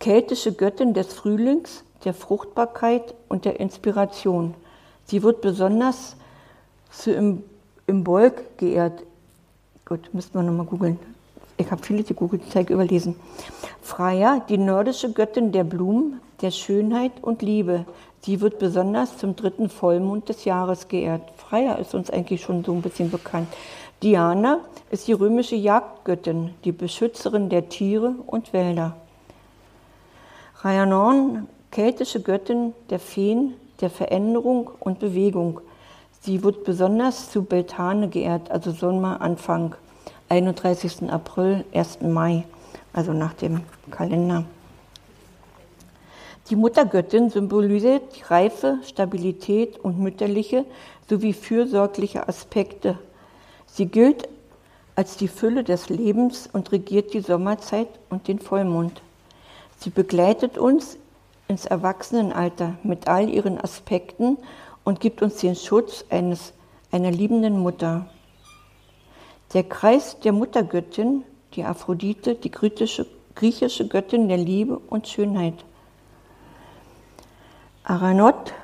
keltische 0.01 0.53
Göttin 0.53 0.93
des 0.93 1.15
Frühlings, 1.15 1.83
der 2.05 2.13
Fruchtbarkeit 2.13 3.15
und 3.27 3.47
der 3.47 3.59
Inspiration. 3.59 4.53
Sie 5.07 5.23
wird 5.23 5.41
besonders 5.41 6.15
zu 6.91 7.11
im 7.11 8.05
Bolk 8.05 8.59
geehrt. 8.59 9.03
Gut, 9.87 10.13
müssten 10.13 10.39
wir 10.39 10.43
nochmal 10.43 10.67
googeln. 10.67 10.99
Ich 11.57 11.71
habe 11.71 11.83
viele 11.83 12.03
die 12.03 12.13
Google-Zeige 12.13 12.75
überlesen. 12.75 13.17
Freya, 13.81 14.45
die 14.47 14.59
nordische 14.59 15.11
Göttin 15.11 15.53
der 15.53 15.65
Blumen, 15.65 16.21
der 16.43 16.51
Schönheit 16.51 17.13
und 17.23 17.41
Liebe. 17.41 17.87
Sie 18.21 18.43
wird 18.43 18.59
besonders 18.59 19.17
zum 19.17 19.37
dritten 19.37 19.71
Vollmond 19.71 20.29
des 20.29 20.45
Jahres 20.45 20.89
geehrt. 20.89 21.23
Freya 21.39 21.77
ist 21.77 21.95
uns 21.95 22.11
eigentlich 22.11 22.43
schon 22.43 22.63
so 22.63 22.75
ein 22.75 22.83
bisschen 22.83 23.11
bekannt. 23.11 23.49
Diana 24.03 24.61
ist 24.91 25.09
die 25.09 25.15
römische 25.15 25.57
Jagdgöttin, 25.57 26.55
die 26.65 26.73
Beschützerin 26.73 27.49
der 27.49 27.71
Tiere 27.71 28.15
und 28.27 28.53
Wälder. 28.53 28.95
Rhiannon, 30.63 31.49
keltische 31.71 32.21
Göttin 32.21 32.75
der 32.91 32.99
Feen, 32.99 33.55
der 33.81 33.89
Veränderung 33.89 34.71
und 34.81 34.99
Bewegung. 34.99 35.61
Sie 36.21 36.43
wird 36.43 36.65
besonders 36.65 37.31
zu 37.31 37.43
Beltane 37.43 38.09
geehrt, 38.09 38.51
also 38.51 38.71
Sommeranfang, 38.71 39.75
31. 40.29 41.11
April, 41.11 41.65
1. 41.73 42.03
Mai, 42.03 42.45
also 42.93 43.13
nach 43.13 43.33
dem 43.35 43.63
Kalender. 43.91 44.45
Die 46.51 46.57
Muttergöttin 46.57 47.31
symbolisiert 47.31 48.31
Reife, 48.31 48.79
Stabilität 48.85 49.79
und 49.79 49.99
mütterliche 49.99 50.65
sowie 51.09 51.33
fürsorgliche 51.33 52.29
Aspekte. 52.29 52.99
Sie 53.77 53.85
gilt 53.85 54.27
als 54.95 55.19
die 55.19 55.29
Fülle 55.29 55.63
des 55.63 55.91
Lebens 55.91 56.49
und 56.51 56.73
regiert 56.73 57.13
die 57.13 57.21
Sommerzeit 57.21 57.89
und 58.09 58.27
den 58.27 58.39
Vollmond. 58.39 59.03
Sie 59.77 59.91
begleitet 59.91 60.57
uns 60.57 60.97
ins 61.47 61.67
Erwachsenenalter 61.67 62.79
mit 62.83 63.07
all 63.07 63.29
ihren 63.29 63.61
Aspekten 63.61 64.39
und 64.83 65.01
gibt 65.01 65.21
uns 65.21 65.37
den 65.37 65.55
Schutz 65.55 66.07
eines, 66.09 66.55
einer 66.91 67.11
liebenden 67.11 67.59
Mutter. 67.59 68.07
Der 69.53 69.65
Kreis 69.65 70.19
der 70.21 70.33
Muttergöttin, 70.33 71.25
die 71.53 71.65
Aphrodite, 71.65 72.35
die 72.35 72.51
griechische, 72.51 73.07
griechische 73.35 73.87
Göttin 73.87 74.29
der 74.29 74.39
Liebe 74.39 74.79
und 74.79 75.07
Schönheit. 75.07 75.67
Aranot, 77.85 78.55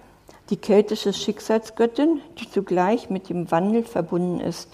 die 0.49 0.57
keltische 0.57 1.13
Schicksalsgöttin, 1.13 2.23
die 2.39 2.51
zugleich 2.51 3.11
mit 3.11 3.29
dem 3.29 3.51
Wandel 3.51 3.85
verbunden 3.85 4.41
ist. 4.41 4.71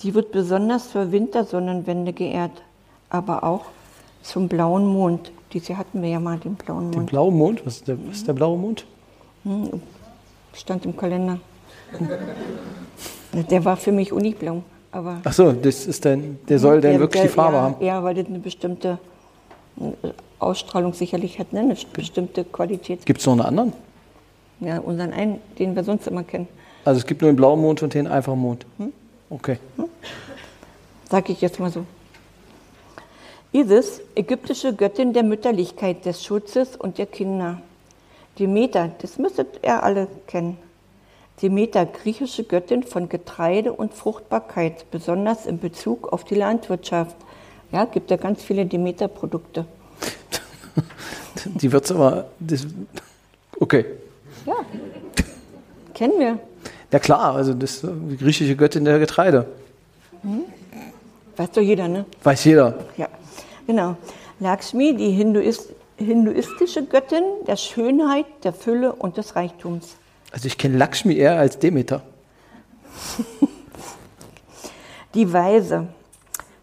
Die 0.00 0.14
wird 0.14 0.32
besonders 0.32 0.90
zur 0.90 1.12
Wintersonnenwende 1.12 2.12
geehrt, 2.12 2.62
aber 3.10 3.44
auch 3.44 3.66
zum 4.22 4.48
blauen 4.48 4.86
Mond. 4.86 5.30
Diese 5.52 5.76
hatten 5.78 6.02
wir 6.02 6.08
ja 6.08 6.20
mal, 6.20 6.38
den 6.38 6.54
blauen 6.54 6.84
Mond. 6.84 6.94
Den 6.96 7.06
blauen 7.06 7.36
Mond? 7.36 7.64
Was 7.66 7.76
ist 7.76 7.88
der, 7.88 7.96
was 8.08 8.16
ist 8.16 8.28
der 8.28 8.32
blaue 8.32 8.58
Mond? 8.58 8.84
Hm, 9.44 9.80
stand 10.54 10.84
im 10.86 10.96
Kalender. 10.96 11.38
Der 13.50 13.64
war 13.64 13.76
für 13.76 13.92
mich 13.92 14.12
uniblau. 14.12 14.62
Aber 14.90 15.20
Ach 15.24 15.32
so, 15.32 15.52
das 15.52 15.86
ist 15.86 16.04
dann, 16.04 16.38
der 16.48 16.58
soll 16.58 16.80
der- 16.80 16.98
wirklich 16.98 17.22
der- 17.22 17.30
die 17.30 17.34
Farbe 17.34 17.56
ja, 17.56 17.62
haben. 17.62 17.74
Ja, 17.84 18.02
weil 18.04 18.14
das 18.14 18.26
eine 18.26 18.38
bestimmte 18.40 18.98
äh, 19.80 19.84
Ausstrahlung 20.38 20.92
sicherlich 20.92 21.38
hat, 21.38 21.52
ne? 21.52 21.60
eine 21.60 21.76
bestimmte 21.92 22.44
Qualität. 22.44 23.06
Gibt 23.06 23.20
es 23.20 23.26
noch 23.26 23.32
einen 23.32 23.40
anderen? 23.42 23.72
Ja, 24.60 24.78
unseren 24.80 25.12
einen, 25.12 25.38
den 25.58 25.74
wir 25.74 25.82
sonst 25.82 26.06
immer 26.06 26.24
kennen. 26.24 26.46
Also 26.84 26.98
es 26.98 27.06
gibt 27.06 27.22
nur 27.22 27.30
den 27.30 27.36
blauen 27.36 27.60
Mond 27.60 27.82
und 27.82 27.94
den 27.94 28.06
einfachen 28.06 28.38
Mond. 28.38 28.66
Hm? 28.78 28.92
Okay. 29.32 29.56
Sag 31.08 31.30
ich 31.30 31.40
jetzt 31.40 31.58
mal 31.58 31.70
so. 31.70 31.86
Isis, 33.50 34.02
ägyptische 34.14 34.74
Göttin 34.74 35.14
der 35.14 35.22
Mütterlichkeit, 35.22 36.04
des 36.04 36.22
Schutzes 36.22 36.76
und 36.76 36.98
der 36.98 37.06
Kinder. 37.06 37.62
Demeter, 38.38 38.90
das 39.00 39.16
müsstet 39.16 39.60
ihr 39.62 39.82
alle 39.82 40.06
kennen. 40.26 40.58
Demeter, 41.40 41.86
griechische 41.86 42.44
Göttin 42.44 42.82
von 42.82 43.08
Getreide 43.08 43.72
und 43.72 43.94
Fruchtbarkeit, 43.94 44.90
besonders 44.90 45.46
in 45.46 45.58
Bezug 45.58 46.12
auf 46.12 46.24
die 46.24 46.34
Landwirtschaft. 46.34 47.16
Ja, 47.72 47.86
gibt 47.86 48.10
ja 48.10 48.18
ganz 48.18 48.42
viele 48.42 48.66
Demeter-Produkte. 48.66 49.64
Die 51.46 51.72
wird 51.72 51.86
es 51.86 51.92
aber. 51.92 52.26
Das, 52.38 52.66
okay. 53.58 53.86
Ja, 54.44 54.56
kennen 55.94 56.18
wir. 56.18 56.38
Ja 56.92 56.98
klar, 56.98 57.34
also 57.34 57.54
das 57.54 57.76
ist 57.76 57.84
die 58.10 58.18
griechische 58.18 58.54
Göttin 58.54 58.84
der 58.84 58.98
Getreide. 58.98 59.46
Weiß 61.36 61.50
doch 61.50 61.62
jeder, 61.62 61.88
ne? 61.88 62.04
Weiß 62.22 62.44
jeder. 62.44 62.74
Ja, 62.98 63.08
genau. 63.66 63.96
Lakshmi, 64.40 64.94
die 64.94 65.10
Hinduist, 65.10 65.70
hinduistische 65.96 66.84
Göttin 66.84 67.22
der 67.46 67.56
Schönheit, 67.56 68.26
der 68.44 68.52
Fülle 68.52 68.92
und 68.92 69.16
des 69.16 69.36
Reichtums. 69.36 69.96
Also 70.32 70.46
ich 70.46 70.58
kenne 70.58 70.76
Lakshmi 70.76 71.16
eher 71.16 71.38
als 71.38 71.58
Demeter. 71.58 72.02
Die 75.14 75.32
Weise 75.32 75.88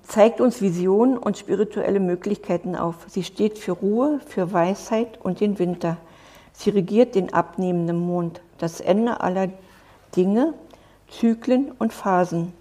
zeigt 0.08 0.42
uns 0.42 0.62
Visionen 0.62 1.18
und 1.18 1.38
spirituelle 1.38 2.00
Möglichkeiten 2.00 2.76
auf. 2.76 2.96
Sie 3.08 3.24
steht 3.24 3.60
für 3.60 3.74
Ruhe, 3.74 4.20
für 4.28 4.52
Weisheit 4.52 5.20
und 5.22 5.40
den 5.40 5.60
Winter. 5.60 5.98
Sie 6.54 6.72
regiert 6.72 7.14
den 7.14 7.32
abnehmenden 7.32 8.00
Mond, 8.00 8.42
das 8.58 8.82
Ende 8.82 9.22
aller 9.22 9.50
Dinge, 10.16 10.54
Zyklen 11.10 11.72
und 11.80 11.94
Phasen. 11.94 12.54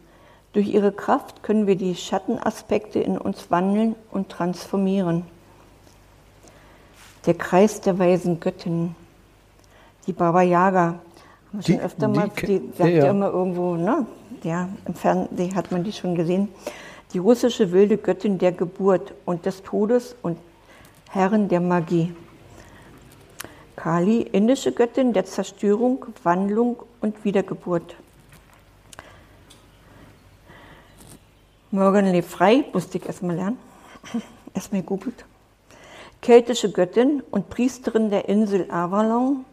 Durch 0.52 0.68
ihre 0.68 0.92
Kraft 0.92 1.42
können 1.42 1.66
wir 1.66 1.76
die 1.76 1.94
Schattenaspekte 1.94 2.98
in 3.00 3.18
uns 3.18 3.50
wandeln 3.50 3.94
und 4.10 4.28
transformieren. 4.30 5.24
Der 7.26 7.34
Kreis 7.34 7.80
der 7.80 7.98
weisen 7.98 8.40
Göttinnen, 8.40 8.94
die 10.06 10.12
Baba 10.12 10.42
Yaga, 10.42 10.80
haben 10.86 10.98
wir 11.52 11.60
Die- 11.60 11.72
schon 11.72 11.80
öfter 11.82 12.08
die 12.08 12.18
mal, 12.18 12.28
die 12.28 12.56
sagt 12.76 12.78
ja, 12.78 12.86
ja, 12.86 13.04
ja. 13.04 13.10
immer 13.10 13.28
irgendwo, 13.30 13.74
ne? 13.76 14.06
Ja, 14.42 14.68
im 14.86 14.94
Fernsehen 14.94 15.54
hat 15.54 15.70
man 15.72 15.84
die 15.84 15.92
schon 15.92 16.14
gesehen. 16.14 16.48
Die 17.12 17.18
russische 17.18 17.72
wilde 17.72 17.96
Göttin 17.98 18.38
der 18.38 18.52
Geburt 18.52 19.14
und 19.24 19.44
des 19.46 19.62
Todes 19.62 20.14
und 20.22 20.38
Herrin 21.10 21.48
der 21.48 21.60
Magie. 21.60 22.14
Kali, 23.76 24.22
indische 24.22 24.72
Göttin 24.72 25.12
der 25.12 25.24
Zerstörung, 25.24 26.04
Wandlung 26.22 26.76
und 27.00 27.24
Wiedergeburt. 27.24 27.96
Morgan 31.70 32.06
Le 32.06 32.22
Frey, 32.22 32.64
musste 32.72 32.98
ich 32.98 33.06
erstmal 33.06 33.36
lernen. 33.36 33.58
Erstmal 34.54 34.80
gegoogelt. 34.80 35.24
Keltische 36.22 36.70
Göttin 36.70 37.22
und 37.30 37.50
Priesterin 37.50 38.10
der 38.10 38.28
Insel 38.28 38.70
Avalon, 38.70 39.44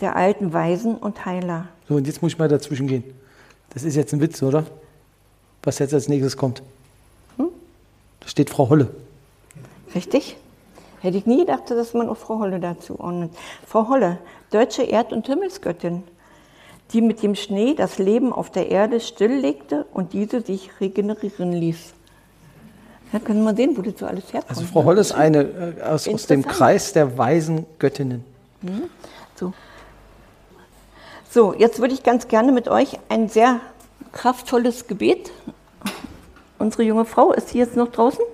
der 0.00 0.16
alten 0.16 0.52
Weisen 0.52 0.96
und 0.96 1.24
Heiler. 1.24 1.68
So, 1.88 1.94
und 1.94 2.06
jetzt 2.06 2.20
muss 2.20 2.32
ich 2.32 2.38
mal 2.38 2.48
dazwischen 2.48 2.88
gehen. 2.88 3.04
Das 3.70 3.84
ist 3.84 3.94
jetzt 3.94 4.12
ein 4.12 4.20
Witz, 4.20 4.42
oder? 4.42 4.66
Was 5.62 5.78
jetzt 5.78 5.94
als 5.94 6.08
nächstes 6.08 6.36
kommt. 6.36 6.62
Hm? 7.36 7.48
Da 8.20 8.28
steht 8.28 8.50
Frau 8.50 8.68
Holle. 8.68 8.90
Richtig? 9.94 10.36
Hätte 11.00 11.18
ich 11.18 11.26
nie 11.26 11.38
gedacht, 11.38 11.70
dass 11.70 11.94
man 11.94 12.08
auch 12.08 12.16
Frau 12.16 12.40
Holle 12.40 12.58
dazu 12.58 12.98
ordnet. 12.98 13.30
Frau 13.66 13.88
Holle, 13.88 14.18
deutsche 14.50 14.82
Erd- 14.82 15.12
und 15.12 15.26
Himmelsgöttin, 15.26 16.02
die 16.92 17.00
mit 17.00 17.22
dem 17.22 17.34
Schnee 17.34 17.74
das 17.74 17.98
Leben 17.98 18.32
auf 18.32 18.50
der 18.50 18.70
Erde 18.70 19.00
stilllegte 19.00 19.86
und 19.92 20.12
diese 20.12 20.40
sich 20.40 20.70
regenerieren 20.80 21.52
ließ. 21.52 21.94
Da 23.12 23.18
können 23.18 23.44
wir 23.44 23.54
sehen, 23.54 23.76
wo 23.76 23.82
das 23.82 23.94
so 23.98 24.06
alles 24.06 24.32
herkommt. 24.32 24.50
Also 24.50 24.64
Frau 24.64 24.84
Holle 24.84 25.00
ist 25.00 25.12
eine 25.12 25.42
äh, 25.78 25.82
aus, 25.82 26.08
aus 26.08 26.26
dem. 26.26 26.44
Kreis 26.44 26.92
der 26.92 27.16
weisen 27.16 27.66
Göttinnen. 27.78 28.24
So. 29.36 29.52
so, 31.30 31.54
jetzt 31.54 31.78
würde 31.80 31.94
ich 31.94 32.02
ganz 32.02 32.26
gerne 32.26 32.50
mit 32.52 32.68
euch 32.68 32.98
ein 33.08 33.28
sehr 33.28 33.60
kraftvolles 34.12 34.86
Gebet. 34.86 35.30
Unsere 36.58 36.82
junge 36.82 37.04
Frau 37.04 37.32
ist 37.32 37.50
sie 37.50 37.58
jetzt 37.58 37.76
noch 37.76 37.92
draußen? 37.92 38.24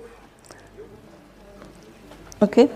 Okay, 2.41 2.71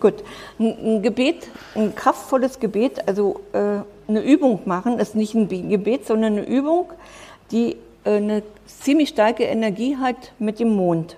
gut. 0.00 0.22
Ein, 0.58 0.96
ein 0.96 1.02
Gebet, 1.02 1.48
ein 1.74 1.94
kraftvolles 1.94 2.60
Gebet, 2.60 3.08
also 3.08 3.40
äh, 3.52 3.80
eine 4.08 4.22
Übung 4.22 4.60
machen, 4.64 4.98
ist 4.98 5.14
nicht 5.14 5.34
ein 5.34 5.48
Be- 5.48 5.62
Gebet, 5.62 6.06
sondern 6.06 6.34
eine 6.38 6.46
Übung, 6.46 6.86
die 7.50 7.76
äh, 8.04 8.16
eine 8.16 8.42
ziemlich 8.66 9.10
starke 9.10 9.44
Energie 9.44 9.96
hat 9.96 10.32
mit 10.38 10.60
dem 10.60 10.70
Mond. 10.70 11.16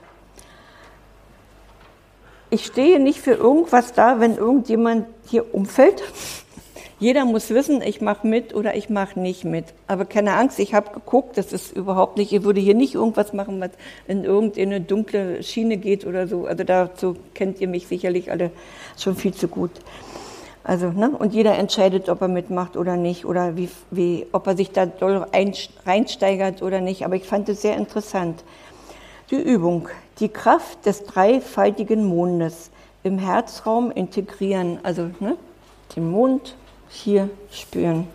Ich 2.50 2.66
stehe 2.66 3.00
nicht 3.00 3.18
für 3.20 3.32
irgendwas 3.32 3.92
da, 3.94 4.20
wenn 4.20 4.36
irgendjemand 4.36 5.06
hier 5.26 5.54
umfällt. 5.54 6.02
Jeder 7.00 7.24
muss 7.24 7.50
wissen, 7.50 7.82
ich 7.82 8.00
mache 8.00 8.26
mit 8.26 8.54
oder 8.54 8.76
ich 8.76 8.88
mache 8.88 9.18
nicht 9.18 9.44
mit. 9.44 9.66
Aber 9.88 10.04
keine 10.04 10.34
Angst, 10.34 10.60
ich 10.60 10.72
habe 10.74 10.92
geguckt, 10.92 11.36
das 11.36 11.52
ist 11.52 11.72
überhaupt 11.76 12.16
nicht, 12.16 12.32
ich 12.32 12.44
würde 12.44 12.60
hier 12.60 12.74
nicht 12.74 12.94
irgendwas 12.94 13.32
machen, 13.32 13.60
was 13.60 13.70
in 14.06 14.24
irgendeine 14.24 14.80
dunkle 14.80 15.42
Schiene 15.42 15.76
geht 15.76 16.06
oder 16.06 16.28
so. 16.28 16.46
Also 16.46 16.62
dazu 16.62 17.16
kennt 17.34 17.60
ihr 17.60 17.66
mich 17.68 17.88
sicherlich 17.88 18.30
alle 18.30 18.52
schon 18.96 19.16
viel 19.16 19.34
zu 19.34 19.48
gut. 19.48 19.72
Also, 20.66 20.88
ne? 20.88 21.10
Und 21.10 21.34
jeder 21.34 21.58
entscheidet, 21.58 22.08
ob 22.08 22.22
er 22.22 22.28
mitmacht 22.28 22.78
oder 22.78 22.96
nicht 22.96 23.26
oder 23.26 23.54
wie, 23.54 23.68
wie, 23.90 24.26
ob 24.32 24.46
er 24.46 24.56
sich 24.56 24.72
da 24.72 24.86
doll 24.86 25.26
ein, 25.30 25.52
reinsteigert 25.84 26.62
oder 26.62 26.80
nicht. 26.80 27.04
Aber 27.04 27.16
ich 27.16 27.24
fand 27.24 27.50
es 27.50 27.60
sehr 27.60 27.76
interessant. 27.76 28.42
Die 29.30 29.36
Übung, 29.36 29.88
die 30.20 30.30
Kraft 30.30 30.86
des 30.86 31.04
dreifaltigen 31.04 32.04
Mondes 32.06 32.70
im 33.02 33.18
Herzraum 33.18 33.90
integrieren, 33.90 34.78
also 34.82 35.10
ne, 35.20 35.36
den 35.94 36.10
Mond 36.10 36.56
hier 36.88 37.28
spüren. 37.50 38.08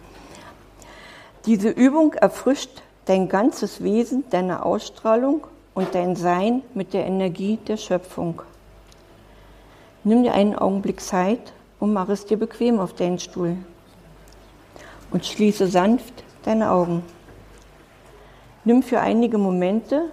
Diese 1.46 1.70
Übung 1.70 2.14
erfrischt 2.14 2.82
dein 3.06 3.30
ganzes 3.30 3.84
Wesen, 3.84 4.24
deine 4.32 4.66
Ausstrahlung 4.66 5.46
und 5.76 5.94
dein 5.94 6.16
Sein 6.16 6.64
mit 6.74 6.94
der 6.94 7.06
Energie 7.06 7.60
der 7.68 7.78
Schöpfung. 7.78 8.42
Nimm 10.04 10.24
dir 10.24 10.34
einen 10.34 10.56
Augenblick 10.56 11.00
Zeit 11.00 11.54
und 11.80 11.94
mach 11.94 12.10
es 12.10 12.26
dir 12.26 12.38
bequem 12.38 12.80
auf 12.80 12.94
deinen 12.94 13.20
Stuhl. 13.20 13.58
Und 15.12 15.26
schließe 15.26 15.68
sanft 15.68 16.24
deine 16.44 16.72
Augen. 16.72 17.04
Nimm 18.64 18.84
für 18.84 19.00
einige 19.00 19.38
Momente 19.38 20.12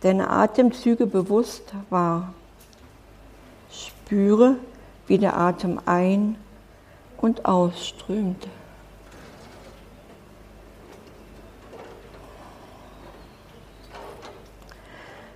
deine 0.00 0.30
Atemzüge 0.30 1.06
bewusst 1.06 1.72
wahr. 1.90 2.34
Spüre, 3.70 4.56
wie 5.06 5.18
der 5.18 5.36
Atem 5.36 5.80
ein- 5.86 6.36
und 7.18 7.44
ausströmt. 7.44 8.46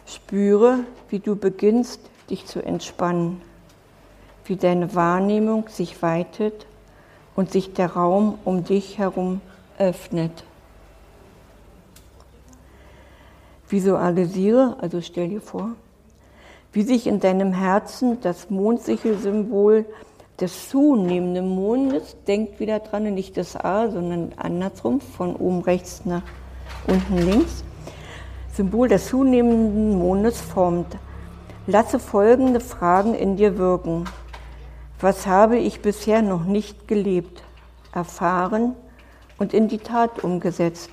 Spüre, 0.06 0.80
wie 1.08 1.18
du 1.18 1.36
beginnst, 1.36 2.00
dich 2.30 2.46
zu 2.46 2.64
entspannen, 2.64 3.42
wie 4.44 4.56
deine 4.56 4.94
Wahrnehmung 4.94 5.68
sich 5.68 6.02
weitet 6.02 6.66
und 7.36 7.50
sich 7.50 7.72
der 7.72 7.92
Raum 7.92 8.38
um 8.44 8.64
dich 8.64 8.98
herum 8.98 9.40
öffnet. 9.78 10.44
Visualisiere, 13.68 14.76
also 14.80 15.00
stell 15.00 15.28
dir 15.28 15.40
vor, 15.40 15.70
wie 16.72 16.82
sich 16.82 17.06
in 17.06 17.20
deinem 17.20 17.52
Herzen 17.52 18.20
das 18.20 18.50
Mondsichel-Symbol 18.50 19.86
des 20.40 20.68
zunehmenden 20.68 21.48
Mondes, 21.48 22.16
denkt 22.26 22.60
wieder 22.60 22.80
dran, 22.80 23.04
nicht 23.14 23.36
das 23.36 23.56
A, 23.56 23.90
sondern 23.90 24.32
andersrum, 24.36 25.00
von 25.00 25.36
oben 25.36 25.62
rechts 25.62 26.02
nach 26.04 26.22
unten 26.86 27.18
links, 27.18 27.64
Symbol 28.52 28.88
des 28.88 29.08
zunehmenden 29.08 29.98
Mondes 29.98 30.40
formt. 30.40 30.98
Lasse 31.66 31.98
folgende 31.98 32.60
Fragen 32.60 33.14
in 33.14 33.36
dir 33.36 33.56
wirken. 33.56 34.04
Was 35.02 35.26
habe 35.26 35.58
ich 35.58 35.82
bisher 35.82 36.22
noch 36.22 36.44
nicht 36.44 36.88
gelebt? 36.88 37.42
erfahren 37.92 38.74
und 39.38 39.54
in 39.54 39.68
die 39.68 39.78
Tat 39.78 40.24
umgesetzt. 40.24 40.90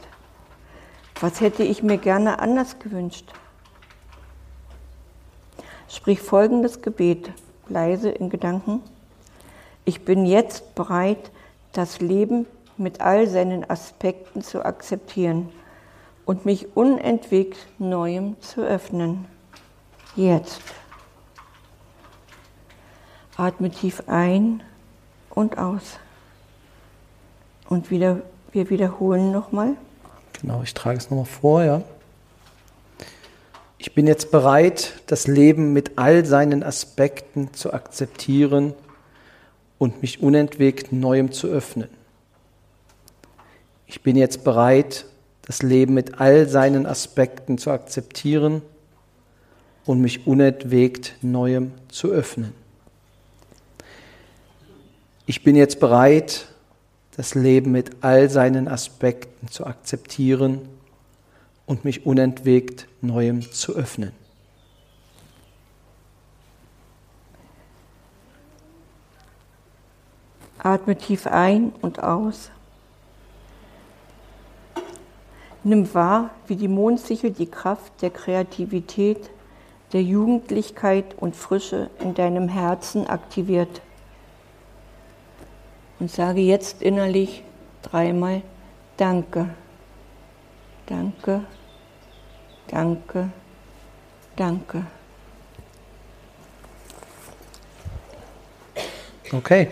Was 1.19 1.41
hätte 1.41 1.63
ich 1.63 1.83
mir 1.83 1.97
gerne 1.97 2.39
anders 2.39 2.79
gewünscht? 2.79 3.31
Sprich 5.87 6.21
folgendes 6.21 6.81
Gebet, 6.81 7.31
leise 7.67 8.09
in 8.09 8.29
Gedanken. 8.29 8.83
Ich 9.85 10.05
bin 10.05 10.25
jetzt 10.25 10.75
bereit, 10.75 11.31
das 11.73 11.99
Leben 11.99 12.45
mit 12.77 13.01
all 13.01 13.27
seinen 13.27 13.69
Aspekten 13.69 14.41
zu 14.41 14.63
akzeptieren 14.63 15.49
und 16.25 16.45
mich 16.45 16.75
unentwegt 16.75 17.57
Neuem 17.79 18.39
zu 18.41 18.61
öffnen. 18.61 19.25
Jetzt. 20.15 20.61
Atme 23.39 23.71
tief 23.71 24.03
ein 24.07 24.61
und 25.29 25.57
aus. 25.57 25.97
Und 27.69 27.89
wieder, 27.89 28.21
wir 28.51 28.69
wiederholen 28.69 29.31
nochmal. 29.31 29.75
Genau, 30.41 30.61
ich 30.63 30.73
trage 30.73 30.97
es 30.97 31.09
nochmal 31.09 31.25
vor, 31.25 31.63
ja. 31.63 31.81
Ich 33.77 33.93
bin 33.93 34.07
jetzt 34.07 34.31
bereit, 34.31 35.01
das 35.07 35.27
Leben 35.27 35.71
mit 35.71 35.97
all 35.97 36.25
seinen 36.25 36.63
Aspekten 36.63 37.53
zu 37.53 37.71
akzeptieren 37.71 38.73
und 39.77 40.01
mich 40.01 40.21
unentwegt 40.21 40.91
Neuem 40.91 41.31
zu 41.31 41.47
öffnen. 41.47 41.87
Ich 43.87 44.03
bin 44.03 44.17
jetzt 44.17 44.43
bereit, 44.43 45.05
das 45.43 45.63
Leben 45.63 45.93
mit 45.93 46.19
all 46.19 46.47
seinen 46.49 46.85
Aspekten 46.85 47.57
zu 47.57 47.71
akzeptieren 47.71 48.61
und 49.85 50.01
mich 50.01 50.27
unentwegt 50.27 51.15
Neuem 51.21 51.71
zu 51.87 52.09
öffnen. 52.09 52.58
Ich 55.29 55.43
bin 55.43 55.55
jetzt 55.55 55.79
bereit, 55.79 56.47
das 57.15 57.35
Leben 57.35 57.71
mit 57.71 57.97
all 58.01 58.31
seinen 58.31 58.67
Aspekten 58.67 59.47
zu 59.47 59.67
akzeptieren 59.67 60.67
und 61.67 61.85
mich 61.85 62.07
unentwegt 62.07 62.87
Neuem 63.01 63.43
zu 63.43 63.75
öffnen. 63.75 64.11
Atme 70.57 70.95
tief 70.95 71.27
ein 71.27 71.73
und 71.79 72.01
aus. 72.01 72.49
Nimm 75.63 75.93
wahr, 75.93 76.31
wie 76.47 76.55
die 76.55 76.67
Mondsichel 76.67 77.29
die 77.29 77.51
Kraft 77.51 78.01
der 78.01 78.09
Kreativität, 78.09 79.29
der 79.93 80.01
Jugendlichkeit 80.01 81.13
und 81.19 81.35
Frische 81.35 81.91
in 81.99 82.15
deinem 82.15 82.49
Herzen 82.49 83.05
aktiviert. 83.05 83.83
Und 85.99 86.09
sage 86.09 86.41
jetzt 86.41 86.81
innerlich 86.81 87.43
dreimal 87.81 88.41
Danke, 88.99 89.47
danke, 90.87 91.45
danke, 92.67 93.29
danke. 94.35 94.85
Okay. 99.31 99.69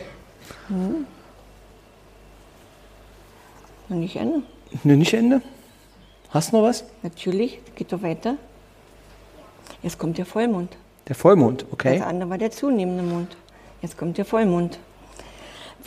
Hm. 0.69 1.05
Nicht 3.89 4.15
Ende? 4.15 4.43
Ne, 4.83 4.95
nicht 4.95 5.13
Ende. 5.13 5.41
Hast 6.29 6.53
du 6.53 6.57
noch 6.57 6.63
was? 6.63 6.85
Natürlich, 7.03 7.59
geht 7.75 7.91
doch 7.91 8.01
weiter. 8.01 8.37
Jetzt 9.83 9.99
kommt 9.99 10.17
der 10.17 10.25
Vollmond. 10.25 10.77
Der 11.09 11.15
Vollmond, 11.15 11.65
okay. 11.71 11.97
Der 11.97 12.07
andere 12.07 12.29
war 12.29 12.37
der 12.37 12.51
zunehmende 12.51 13.03
Mond. 13.03 13.35
Jetzt 13.81 13.97
kommt 13.97 14.17
der 14.17 14.23
Vollmond. 14.23 14.79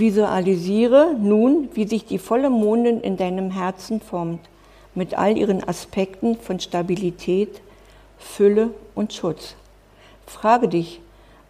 Visualisiere 0.00 1.14
nun, 1.20 1.68
wie 1.74 1.86
sich 1.86 2.06
die 2.06 2.18
volle 2.18 2.50
Mondin 2.50 3.00
in 3.00 3.16
deinem 3.16 3.50
Herzen 3.50 4.00
formt, 4.00 4.40
mit 4.94 5.16
all 5.16 5.36
ihren 5.36 5.62
Aspekten 5.62 6.36
von 6.36 6.58
Stabilität, 6.58 7.60
Fülle 8.18 8.70
und 8.94 9.12
Schutz. 9.12 9.54
Frage 10.26 10.68
dich, 10.68 11.00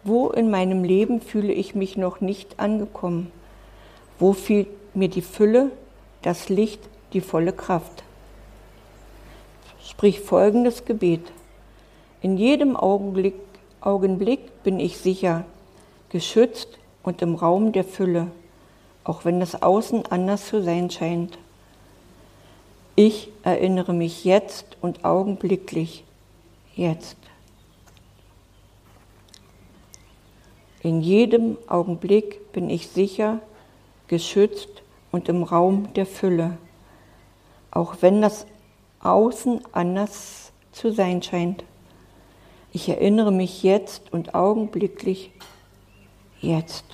wo 0.03 0.29
in 0.29 0.51
meinem 0.51 0.83
Leben 0.83 1.21
fühle 1.21 1.53
ich 1.53 1.75
mich 1.75 1.97
noch 1.97 2.21
nicht 2.21 2.59
angekommen? 2.59 3.31
Wo 4.19 4.33
fehlt 4.33 4.67
mir 4.95 5.07
die 5.07 5.21
Fülle, 5.21 5.71
das 6.21 6.49
Licht, 6.49 6.81
die 7.13 7.21
volle 7.21 7.53
Kraft? 7.53 8.03
Sprich 9.83 10.19
folgendes 10.19 10.85
Gebet. 10.85 11.31
In 12.21 12.37
jedem 12.37 12.75
Augenblick, 12.75 13.35
Augenblick 13.79 14.63
bin 14.63 14.79
ich 14.79 14.97
sicher, 14.97 15.45
geschützt 16.09 16.77
und 17.03 17.21
im 17.21 17.35
Raum 17.35 17.71
der 17.71 17.83
Fülle, 17.83 18.27
auch 19.03 19.25
wenn 19.25 19.39
das 19.39 19.61
Außen 19.61 20.05
anders 20.07 20.47
zu 20.47 20.61
sein 20.61 20.89
scheint. 20.89 21.37
Ich 22.95 23.29
erinnere 23.43 23.93
mich 23.93 24.25
jetzt 24.25 24.77
und 24.81 25.05
augenblicklich, 25.05 26.03
jetzt. 26.75 27.17
In 30.83 31.01
jedem 31.01 31.57
Augenblick 31.67 32.51
bin 32.53 32.69
ich 32.69 32.87
sicher, 32.87 33.39
geschützt 34.07 34.81
und 35.11 35.29
im 35.29 35.43
Raum 35.43 35.93
der 35.93 36.05
Fülle, 36.05 36.57
auch 37.69 37.97
wenn 38.01 38.21
das 38.21 38.45
Außen 38.99 39.61
anders 39.71 40.51
zu 40.71 40.91
sein 40.91 41.21
scheint. 41.21 41.63
Ich 42.73 42.89
erinnere 42.89 43.31
mich 43.31 43.63
jetzt 43.63 44.11
und 44.13 44.33
augenblicklich 44.33 45.31
jetzt. 46.39 46.85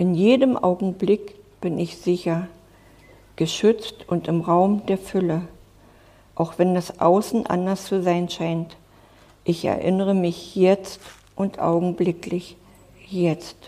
In 0.00 0.14
jedem 0.14 0.56
Augenblick 0.56 1.34
bin 1.60 1.78
ich 1.78 1.98
sicher, 1.98 2.48
geschützt 3.36 4.08
und 4.08 4.28
im 4.28 4.40
Raum 4.40 4.86
der 4.86 4.96
Fülle, 4.96 5.42
auch 6.34 6.54
wenn 6.56 6.74
das 6.74 7.00
Außen 7.00 7.44
anders 7.44 7.84
zu 7.84 8.02
sein 8.02 8.30
scheint. 8.30 8.78
Ich 9.44 9.62
erinnere 9.66 10.14
mich 10.14 10.56
jetzt 10.56 11.00
und 11.36 11.58
augenblicklich 11.58 12.56
jetzt. 13.10 13.58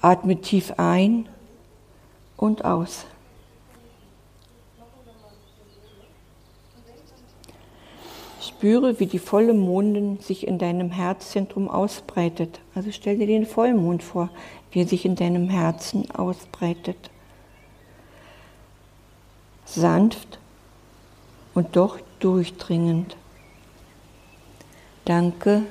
Atme 0.00 0.40
tief 0.40 0.74
ein 0.76 1.28
und 2.36 2.64
aus. 2.64 3.06
Spüre, 8.40 8.98
wie 8.98 9.06
die 9.06 9.20
volle 9.20 9.54
Mondin 9.54 10.18
sich 10.18 10.46
in 10.46 10.58
deinem 10.58 10.90
Herzzentrum 10.90 11.70
ausbreitet. 11.70 12.58
Also 12.74 12.90
stell 12.90 13.18
dir 13.18 13.26
den 13.26 13.46
Vollmond 13.46 14.02
vor, 14.02 14.30
wie 14.72 14.84
sich 14.84 15.04
in 15.04 15.16
deinem 15.16 15.48
Herzen 15.48 16.10
ausbreitet. 16.10 17.10
Sanft 19.64 20.38
und 21.54 21.76
doch 21.76 21.98
durchdringend. 22.18 23.16
Danke, 25.04 25.62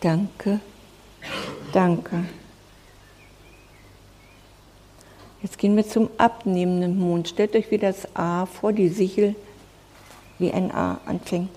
danke, 0.00 0.60
danke. 1.72 2.24
Jetzt 5.42 5.58
gehen 5.58 5.76
wir 5.76 5.86
zum 5.86 6.10
abnehmenden 6.18 6.98
Mond. 6.98 7.28
Stellt 7.28 7.56
euch 7.56 7.70
wieder 7.70 7.88
das 7.88 8.14
A 8.14 8.46
vor, 8.46 8.72
die 8.72 8.88
Sichel 8.88 9.34
wie 10.38 10.52
ein 10.52 10.70
A 10.70 11.00
anfängt. 11.06 11.50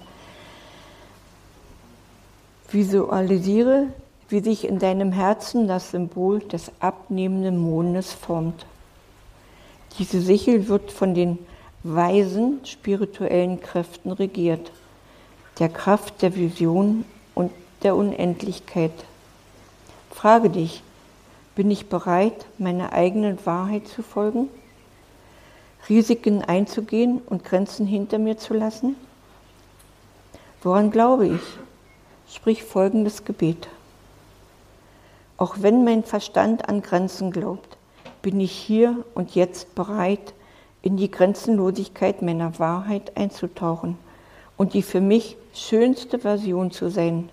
Visualisiere, 2.72 3.88
wie 4.34 4.40
sich 4.40 4.68
in 4.68 4.80
deinem 4.80 5.12
Herzen 5.12 5.68
das 5.68 5.92
Symbol 5.92 6.40
des 6.40 6.72
abnehmenden 6.80 7.56
Mondes 7.56 8.14
formt. 8.14 8.66
Diese 10.00 10.20
Sichel 10.20 10.68
wird 10.68 10.92
von 10.92 11.14
den 11.14 11.38
weisen 11.84 12.60
spirituellen 12.66 13.62
Kräften 13.62 14.12
regiert, 14.12 14.72
der 15.60 15.70
Kraft 15.70 16.24
der 16.24 16.36
Vision 16.36 17.06
und 17.36 17.52
der 17.84 17.96
Unendlichkeit. 17.96 19.06
Frage 20.10 20.50
dich, 20.50 20.82
bin 21.56 21.70
ich 21.70 21.88
bereit, 21.88 22.48
meiner 22.58 22.92
eigenen 22.92 23.38
Wahrheit 23.46 23.88
zu 23.88 24.02
folgen? 24.02 24.50
Risiken 25.90 26.42
einzugehen 26.42 27.22
und 27.28 27.44
Grenzen 27.44 27.86
hinter 27.86 28.18
mir 28.18 28.40
zu 28.40 28.56
lassen? 28.56 28.96
Woran 30.64 30.90
glaube 30.90 31.28
ich? 31.28 31.42
sprich 32.28 32.64
folgendes 32.64 33.26
Gebet. 33.26 33.68
Auch 35.44 35.58
wenn 35.60 35.84
mein 35.84 36.06
Verstand 36.06 36.70
an 36.70 36.82
Grenzen 36.82 37.30
glaubt, 37.30 37.76
bin 38.22 38.40
ich 38.40 38.54
hier 38.54 39.04
und 39.14 39.36
jetzt 39.36 39.76
bereit, 39.76 40.34
in 40.82 40.96
die 40.96 41.12
Grenzenlosigkeit 41.12 42.22
meiner 42.22 42.60
Wahrheit 42.60 43.18
einzutauchen 43.18 43.98
und 44.56 44.74
die 44.74 44.82
für 44.82 45.02
mich 45.02 45.36
schönste 45.54 46.20
Version 46.20 46.72
zu 46.72 46.90
sein. 46.90 47.28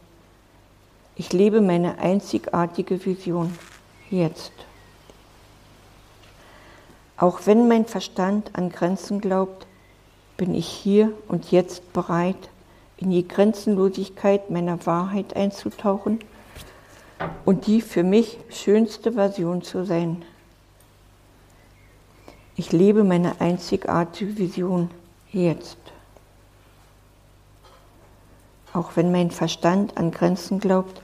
Ich 1.14 1.32
lebe 1.32 1.60
meine 1.60 2.00
einzigartige 2.00 3.06
Vision 3.06 3.56
jetzt. 4.10 4.50
Auch 7.16 7.42
wenn 7.44 7.68
mein 7.68 7.84
Verstand 7.84 8.50
an 8.58 8.70
Grenzen 8.70 9.20
glaubt, 9.20 9.68
bin 10.36 10.56
ich 10.56 10.66
hier 10.66 11.12
und 11.28 11.52
jetzt 11.52 11.92
bereit, 11.92 12.48
in 12.96 13.12
die 13.12 13.28
Grenzenlosigkeit 13.28 14.50
meiner 14.50 14.84
Wahrheit 14.84 15.36
einzutauchen 15.36 16.18
und 17.44 17.66
die 17.66 17.80
für 17.80 18.02
mich 18.02 18.38
schönste 18.48 19.12
Version 19.12 19.62
zu 19.62 19.84
sein. 19.84 20.24
Ich 22.56 22.72
lebe 22.72 23.04
meine 23.04 23.40
einzigartige 23.40 24.36
Vision 24.36 24.90
jetzt. 25.32 25.78
Auch 28.72 28.96
wenn 28.96 29.10
mein 29.10 29.30
Verstand 29.30 29.96
an 29.96 30.10
Grenzen 30.10 30.60
glaubt, 30.60 31.02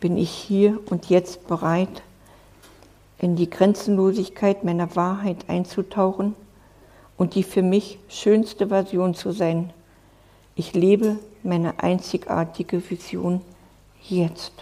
bin 0.00 0.16
ich 0.16 0.30
hier 0.30 0.80
und 0.90 1.06
jetzt 1.06 1.46
bereit, 1.46 2.02
in 3.18 3.36
die 3.36 3.48
Grenzenlosigkeit 3.48 4.64
meiner 4.64 4.94
Wahrheit 4.96 5.48
einzutauchen 5.48 6.34
und 7.16 7.34
die 7.34 7.42
für 7.42 7.62
mich 7.62 7.98
schönste 8.08 8.68
Version 8.68 9.14
zu 9.14 9.32
sein. 9.32 9.72
Ich 10.54 10.74
lebe 10.74 11.18
meine 11.42 11.80
einzigartige 11.80 12.90
Vision 12.90 13.40
jetzt. 14.02 14.52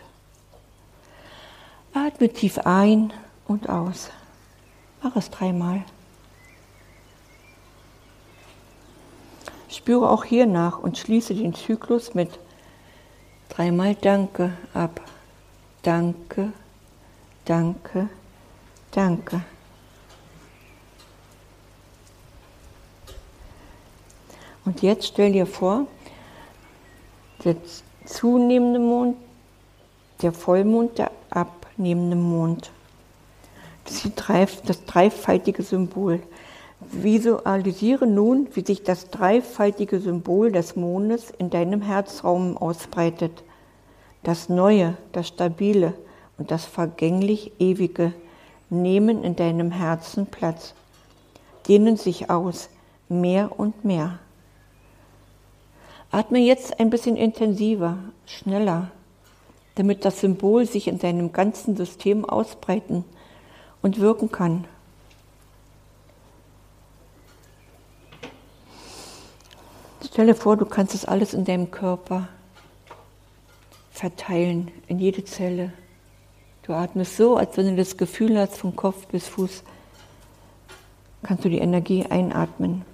Atme 1.97 2.29
tief 2.29 2.59
ein 2.59 3.13
und 3.47 3.69
aus. 3.69 4.11
Mach 5.01 5.15
es 5.15 5.31
dreimal. 5.31 5.85
Spüre 9.69 10.11
auch 10.11 10.25
hier 10.25 10.47
nach 10.47 10.81
und 10.81 10.99
schließe 10.99 11.35
den 11.37 11.55
Zyklus 11.55 12.15
mit 12.15 12.41
dreimal 13.49 13.95
Danke 13.95 14.55
ab. 14.73 15.01
Danke, 15.83 16.53
danke, 17.45 18.09
danke. 18.91 19.43
Und 24.65 24.83
jetzt 24.83 25.07
stell 25.07 25.33
dir 25.33 25.47
vor, 25.47 25.87
der 27.45 27.55
zunehmende 28.05 28.81
Mond, 28.81 29.17
der 30.23 30.33
Vollmond, 30.33 30.99
der 30.99 31.13
abnehmende 31.75 32.17
Mond. 32.17 32.71
Das, 33.85 34.63
das 34.63 34.85
dreifaltige 34.85 35.63
Symbol. 35.63 36.21
Visualisiere 36.81 38.07
nun, 38.07 38.49
wie 38.55 38.65
sich 38.65 38.83
das 38.83 39.11
dreifaltige 39.11 39.99
Symbol 40.01 40.53
des 40.53 40.77
Mondes 40.77 41.33
in 41.39 41.51
deinem 41.51 41.83
Herzraum 41.83 42.57
ausbreitet. 42.57 43.43
Das 44.23 44.49
Neue, 44.49 44.97
das 45.13 45.29
Stabile 45.29 45.95
und 46.39 46.51
das 46.51 46.65
vergänglich 46.65 47.53
Ewige 47.59 48.13
nehmen 48.71 49.25
in 49.25 49.37
deinem 49.37 49.71
Herzen 49.71 50.27
Platz, 50.27 50.75
dehnen 51.69 51.97
sich 51.97 52.31
aus, 52.31 52.69
mehr 53.09 53.59
und 53.59 53.85
mehr. 53.85 54.19
Atme 56.11 56.39
jetzt 56.39 56.79
ein 56.79 56.91
bisschen 56.91 57.17
intensiver, 57.17 57.99
schneller, 58.27 58.91
damit 59.75 60.05
das 60.05 60.21
Symbol 60.21 60.67
sich 60.67 60.89
in 60.89 60.99
deinem 60.99 61.33
ganzen 61.33 61.77
System 61.77 62.25
ausbreiten 62.25 63.05
und 63.83 64.01
wirken 64.01 64.31
kann. 64.31 64.67
Stelle 70.15 70.37
vor, 70.37 70.57
du 70.57 70.65
kannst 70.65 70.95
es 70.95 71.05
alles 71.05 71.35
in 71.35 71.45
deinem 71.45 71.73
Körper 71.73 72.29
verteilen, 73.91 74.71
in 74.87 75.01
jede 75.01 75.25
Zelle. 75.25 75.73
Du 76.63 76.73
atmest 76.73 77.17
so, 77.17 77.37
als 77.37 77.57
wenn 77.57 77.67
du 77.67 77.75
das 77.75 77.97
Gefühl 77.97 78.39
hast, 78.39 78.57
von 78.57 78.77
Kopf 78.77 79.09
bis 79.09 79.27
Fuß, 79.27 79.65
kannst 81.25 81.45
du 81.45 81.49
die 81.49 81.59
Energie 81.59 82.07
einatmen. 82.07 82.85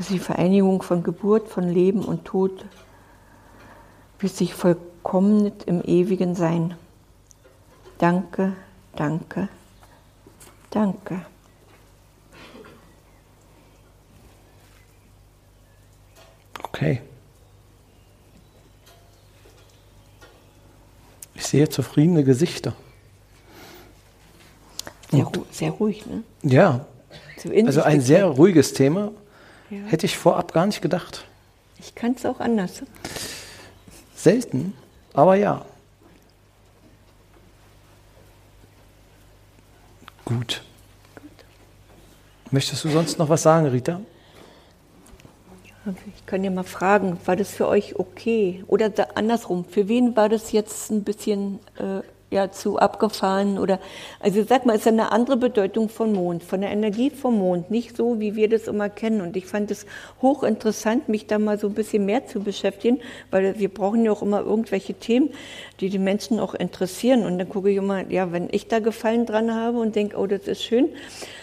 Das 0.00 0.08
ist 0.08 0.14
die 0.14 0.18
Vereinigung 0.18 0.80
von 0.80 1.02
Geburt, 1.02 1.50
von 1.50 1.68
Leben 1.68 2.02
und 2.02 2.24
Tod, 2.24 2.64
bis 4.18 4.38
sich 4.38 4.54
vollkommenet 4.54 5.64
im 5.64 5.82
ewigen 5.82 6.34
Sein. 6.34 6.74
Danke, 7.98 8.54
danke, 8.96 9.50
danke. 10.70 11.20
Okay. 16.62 17.02
Ich 21.34 21.46
sehe 21.46 21.68
zufriedene 21.68 22.24
Gesichter. 22.24 22.74
Sehr, 25.10 25.24
ru 25.24 25.44
sehr 25.50 25.70
ruhig, 25.72 26.06
ne? 26.06 26.22
Ja. 26.42 26.86
So 27.36 27.50
also 27.50 27.82
ein 27.82 28.00
sehr 28.00 28.24
ruhiges 28.24 28.72
Thema. 28.72 29.12
Ja. 29.70 29.78
Hätte 29.86 30.06
ich 30.06 30.18
vorab 30.18 30.52
gar 30.52 30.66
nicht 30.66 30.82
gedacht. 30.82 31.24
Ich 31.78 31.94
kann 31.94 32.14
es 32.16 32.26
auch 32.26 32.40
anders. 32.40 32.82
Selten, 34.14 34.74
aber 35.14 35.36
ja. 35.36 35.64
Gut. 40.24 40.62
Gut. 41.14 41.30
Möchtest 42.50 42.84
du 42.84 42.90
sonst 42.90 43.18
noch 43.18 43.28
was 43.28 43.42
sagen, 43.42 43.66
Rita? 43.66 44.00
Ich 46.14 46.26
kann 46.26 46.44
ja 46.44 46.50
mal 46.50 46.64
fragen, 46.64 47.18
war 47.24 47.36
das 47.36 47.50
für 47.50 47.66
euch 47.66 47.98
okay? 47.98 48.62
Oder 48.66 48.92
andersrum, 49.16 49.64
für 49.64 49.88
wen 49.88 50.14
war 50.14 50.28
das 50.28 50.52
jetzt 50.52 50.90
ein 50.90 51.04
bisschen 51.04 51.58
äh, 51.78 52.02
ja, 52.30 52.52
zu 52.52 52.78
abgefahren 52.78 53.58
oder, 53.58 53.80
also 54.20 54.44
sag 54.44 54.64
mal, 54.64 54.74
es 54.74 54.82
ist 54.82 54.86
eine 54.86 55.10
andere 55.10 55.36
Bedeutung 55.36 55.88
von 55.88 56.12
Mond, 56.12 56.44
von 56.44 56.60
der 56.60 56.70
Energie 56.70 57.10
vom 57.10 57.38
Mond, 57.38 57.70
nicht 57.70 57.96
so, 57.96 58.20
wie 58.20 58.36
wir 58.36 58.48
das 58.48 58.68
immer 58.68 58.88
kennen. 58.88 59.20
Und 59.20 59.36
ich 59.36 59.46
fand 59.46 59.70
es 59.70 59.84
hochinteressant, 60.22 61.08
mich 61.08 61.26
da 61.26 61.40
mal 61.40 61.58
so 61.58 61.66
ein 61.66 61.74
bisschen 61.74 62.06
mehr 62.06 62.26
zu 62.26 62.40
beschäftigen, 62.40 63.00
weil 63.32 63.58
wir 63.58 63.68
brauchen 63.68 64.04
ja 64.04 64.12
auch 64.12 64.22
immer 64.22 64.40
irgendwelche 64.40 64.94
Themen, 64.94 65.30
die 65.80 65.90
die 65.90 65.98
Menschen 65.98 66.38
auch 66.38 66.54
interessieren. 66.54 67.26
Und 67.26 67.38
dann 67.38 67.48
gucke 67.48 67.70
ich 67.70 67.76
immer, 67.76 68.08
ja, 68.08 68.30
wenn 68.30 68.48
ich 68.52 68.68
da 68.68 68.78
Gefallen 68.78 69.26
dran 69.26 69.52
habe 69.52 69.78
und 69.78 69.96
denke, 69.96 70.16
oh, 70.16 70.26
das 70.26 70.46
ist 70.46 70.62
schön, 70.62 70.88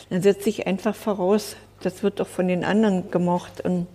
dann 0.10 0.22
setze 0.22 0.48
ich 0.48 0.68
einfach 0.68 0.96
voraus, 0.96 1.58
das 1.82 2.02
wird 2.02 2.22
doch 2.22 2.28
von 2.28 2.48
den 2.48 2.64
anderen 2.64 3.12
gemocht. 3.12 3.60
Und 3.60 3.88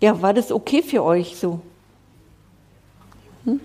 ja, 0.00 0.20
war 0.20 0.34
das 0.34 0.52
okay 0.52 0.82
für 0.82 1.02
euch 1.02 1.36
so? 1.36 1.60
Hm? 3.44 3.60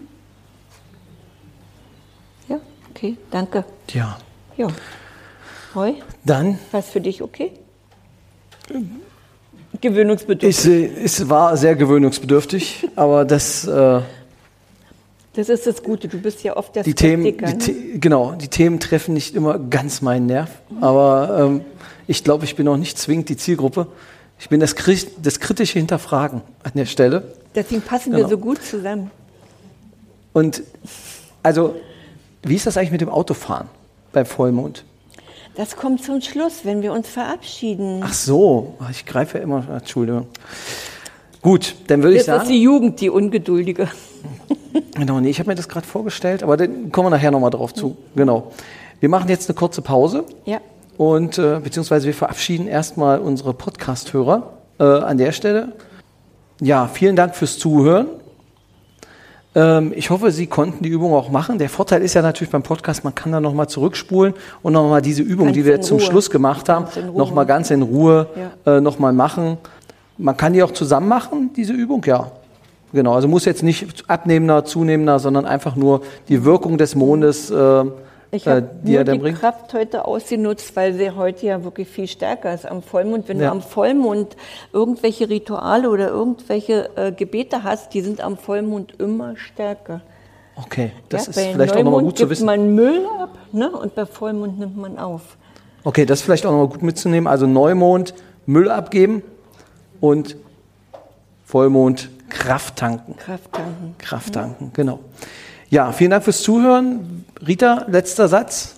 Okay, 2.95 3.17
danke. 3.31 3.65
Ja. 3.91 4.19
Ja. 4.55 4.67
Hoi? 5.73 5.95
Dann. 6.23 6.59
War 6.71 6.79
es 6.79 6.89
für 6.89 7.01
dich 7.01 7.23
okay? 7.23 7.51
Gewöhnungsbedürftig. 9.81 10.57
Es, 10.57 10.67
äh, 10.67 11.03
es 11.03 11.27
war 11.27 11.57
sehr 11.57 11.75
gewöhnungsbedürftig, 11.75 12.87
aber 12.95 13.25
das. 13.25 13.65
Äh, 13.65 14.01
das 15.33 15.49
ist 15.49 15.65
das 15.65 15.81
Gute. 15.81 16.07
Du 16.07 16.19
bist 16.19 16.43
ja 16.43 16.55
oft 16.55 16.75
der 16.75 16.83
die. 16.83 16.93
Themen, 16.93 17.23
die 17.23 17.31
ne? 17.31 17.97
Genau, 17.97 18.33
die 18.33 18.47
Themen 18.47 18.79
treffen 18.79 19.15
nicht 19.15 19.33
immer 19.33 19.57
ganz 19.57 20.03
meinen 20.03 20.27
Nerv, 20.27 20.51
aber 20.79 21.47
ähm, 21.47 21.61
ich 22.05 22.23
glaube, 22.23 22.45
ich 22.45 22.55
bin 22.55 22.67
auch 22.67 22.77
nicht 22.77 22.99
zwingend 22.99 23.27
die 23.29 23.37
Zielgruppe. 23.37 23.87
Ich 24.37 24.49
bin 24.49 24.59
das, 24.59 24.75
das 25.19 25.39
kritische 25.39 25.79
Hinterfragen 25.79 26.41
an 26.61 26.71
der 26.75 26.85
Stelle. 26.85 27.33
Deswegen 27.55 27.81
passen 27.81 28.11
genau. 28.11 28.25
wir 28.25 28.29
so 28.29 28.37
gut 28.37 28.63
zusammen. 28.63 29.09
Und 30.31 30.61
also 31.41 31.75
wie 32.43 32.55
ist 32.55 32.67
das 32.67 32.77
eigentlich 32.77 32.91
mit 32.91 33.01
dem 33.01 33.09
Autofahren 33.09 33.67
beim 34.11 34.25
Vollmond? 34.25 34.83
Das 35.55 35.75
kommt 35.75 36.03
zum 36.03 36.21
Schluss, 36.21 36.61
wenn 36.63 36.81
wir 36.81 36.93
uns 36.93 37.07
verabschieden. 37.07 38.01
Ach 38.03 38.13
so, 38.13 38.75
ich 38.89 39.05
greife 39.05 39.37
ja 39.37 39.43
immer, 39.43 39.63
Entschuldigung. 39.69 40.27
Gut, 41.41 41.75
dann 41.87 42.01
würde 42.01 42.17
ich 42.17 42.23
sagen. 42.23 42.39
Das 42.39 42.47
ist 42.47 42.53
die 42.53 42.61
Jugend, 42.61 43.01
die 43.01 43.09
Ungeduldige. 43.09 43.87
Genau, 44.95 45.19
nee, 45.19 45.29
ich 45.29 45.39
habe 45.39 45.49
mir 45.49 45.55
das 45.55 45.69
gerade 45.69 45.85
vorgestellt, 45.87 46.43
aber 46.43 46.55
dann 46.55 46.91
kommen 46.91 47.07
wir 47.07 47.09
nachher 47.11 47.31
nochmal 47.31 47.49
drauf 47.49 47.73
zu. 47.73 47.97
Genau. 48.15 48.51
Wir 48.99 49.09
machen 49.09 49.27
jetzt 49.27 49.49
eine 49.49 49.55
kurze 49.55 49.81
Pause. 49.81 50.23
Ja. 50.45 50.59
Und 50.97 51.37
äh, 51.37 51.59
beziehungsweise 51.63 52.05
wir 52.05 52.13
verabschieden 52.13 52.67
erstmal 52.67 53.19
unsere 53.19 53.53
Podcast-Hörer 53.53 54.53
äh, 54.79 54.83
an 54.83 55.17
der 55.17 55.31
Stelle. 55.31 55.73
Ja, 56.61 56.87
vielen 56.87 57.15
Dank 57.15 57.35
fürs 57.35 57.57
Zuhören. 57.57 58.07
Ähm, 59.55 59.93
ich 59.95 60.09
hoffe, 60.09 60.31
Sie 60.31 60.47
konnten 60.47 60.83
die 60.83 60.89
Übung 60.89 61.13
auch 61.13 61.29
machen. 61.29 61.57
Der 61.57 61.69
Vorteil 61.69 62.01
ist 62.01 62.13
ja 62.13 62.21
natürlich 62.21 62.51
beim 62.51 62.63
Podcast, 62.63 63.03
man 63.03 63.13
kann 63.13 63.31
da 63.31 63.39
nochmal 63.39 63.67
zurückspulen 63.67 64.33
und 64.61 64.73
nochmal 64.73 65.01
diese 65.01 65.21
Übung, 65.21 65.47
ganz 65.47 65.57
die 65.57 65.65
wir 65.65 65.81
zum 65.81 65.99
Schluss 65.99 66.29
gemacht 66.29 66.69
haben, 66.69 66.87
nochmal 67.15 67.45
ganz 67.45 67.69
in 67.69 67.81
Ruhe 67.81 68.27
ja. 68.65 68.77
äh, 68.77 68.81
nochmal 68.81 69.13
machen. 69.13 69.57
Man 70.17 70.37
kann 70.37 70.53
die 70.53 70.63
auch 70.63 70.71
zusammen 70.71 71.07
machen, 71.07 71.51
diese 71.55 71.73
Übung, 71.73 72.03
ja. 72.05 72.31
Genau, 72.93 73.13
also 73.13 73.27
muss 73.27 73.45
jetzt 73.45 73.63
nicht 73.63 74.03
abnehmender, 74.07 74.65
zunehmender, 74.65 75.17
sondern 75.17 75.45
einfach 75.45 75.75
nur 75.75 76.01
die 76.29 76.45
Wirkung 76.45 76.77
des 76.77 76.93
Mondes 76.93 77.49
äh, 77.49 77.85
ich 78.33 78.47
habe 78.47 78.69
äh, 78.85 78.89
nur 78.89 79.03
die 79.03 79.17
bringt? 79.19 79.39
Kraft 79.39 79.73
heute 79.73 80.05
ausgenutzt, 80.05 80.75
weil 80.75 80.93
sie 80.93 81.11
heute 81.11 81.45
ja 81.45 81.63
wirklich 81.63 81.87
viel 81.87 82.07
stärker 82.07 82.53
ist 82.53 82.65
am 82.65 82.81
Vollmond. 82.81 83.27
Wenn 83.27 83.39
ja. 83.39 83.47
du 83.47 83.51
am 83.51 83.61
Vollmond 83.61 84.35
irgendwelche 84.71 85.29
Rituale 85.29 85.89
oder 85.89 86.09
irgendwelche 86.09 86.89
äh, 86.95 87.11
Gebete 87.11 87.63
hast, 87.63 87.93
die 87.93 88.01
sind 88.01 88.21
am 88.21 88.37
Vollmond 88.37 88.99
immer 88.99 89.37
stärker. 89.37 90.01
Okay, 90.55 90.91
das 91.09 91.25
ja, 91.25 91.29
ist 91.29 91.39
vielleicht 91.39 91.75
Neumond 91.75 91.77
auch 91.77 91.83
nochmal 91.83 92.03
gut 92.03 92.17
zu 92.17 92.29
wissen. 92.29 92.45
man 92.45 92.75
Müll 92.75 93.05
ab 93.19 93.37
ne? 93.51 93.71
und 93.71 93.95
bei 93.95 94.05
Vollmond 94.05 94.59
nimmt 94.59 94.77
man 94.77 94.97
auf. 94.97 95.37
Okay, 95.83 96.05
das 96.05 96.19
ist 96.19 96.25
vielleicht 96.25 96.45
auch 96.45 96.51
nochmal 96.51 96.69
gut 96.69 96.83
mitzunehmen. 96.83 97.27
Also 97.27 97.47
Neumond 97.47 98.13
Müll 98.45 98.69
abgeben 98.69 99.23
und 99.99 100.37
Vollmond 101.45 102.09
Kraft 102.29 102.77
tanken. 102.77 103.15
Kraft 103.17 103.51
tanken. 103.51 103.95
Kraft 103.99 104.33
tanken, 104.33 104.65
ja. 104.65 104.71
genau. 104.73 104.99
Ja, 105.73 105.91
vielen 105.91 106.11
Dank 106.11 106.23
fürs 106.23 106.43
Zuhören. 106.43 107.25
Rita, 107.47 107.87
letzter 107.87 108.27
Satz. 108.27 108.75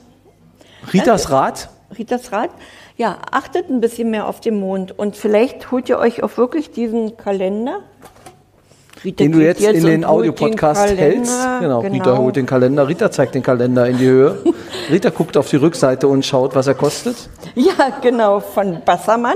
Ritas 0.93 1.30
Rat. 1.30 1.68
Ritas 1.98 2.32
Rat. 2.32 2.52
Ja, 2.96 3.18
achtet 3.32 3.70
ein 3.70 3.82
bisschen 3.82 4.12
mehr 4.12 4.28
auf 4.28 4.39
den 4.39 4.58
Mond 4.62 4.98
und 4.98 5.18
vielleicht 5.18 5.74
holt 5.74 5.89
ihr 5.89 5.98
euch 6.00 6.24
auch 6.24 6.38
wirklich 6.38 6.72
diesen 6.72 7.18
Kalender. 7.18 7.82
Rita 9.04 9.26
den 9.26 9.34
du 9.34 9.39
jetzt, 9.39 9.60
jetzt 9.60 9.76
in 9.76 9.88
den 9.88 10.06
Audiopodcast 10.06 10.96
hältst. 10.96 11.38
Genau, 11.60 11.82
genau, 11.82 11.93
Rita 11.96 12.18
holt 12.18 12.38
den 12.38 12.46
Kalender. 12.46 12.88
Rita 12.88 13.12
zeigt 13.12 13.36
den 13.36 13.43
Kalender 13.43 13.89
in 13.89 13.98
die 13.98 14.06
Höhe. 14.06 14.38
Rita 14.89 15.10
guckt 15.10 15.36
auf 15.36 15.50
die 15.50 15.58
Rückseite 15.58 16.08
und 16.08 16.26
schaut, 16.26 16.56
was 16.56 16.68
er 16.68 16.76
kostet. 16.76 17.30
Ja, 17.56 17.89
genau, 18.02 18.39
von 18.39 18.82
Bassermann. 18.86 19.36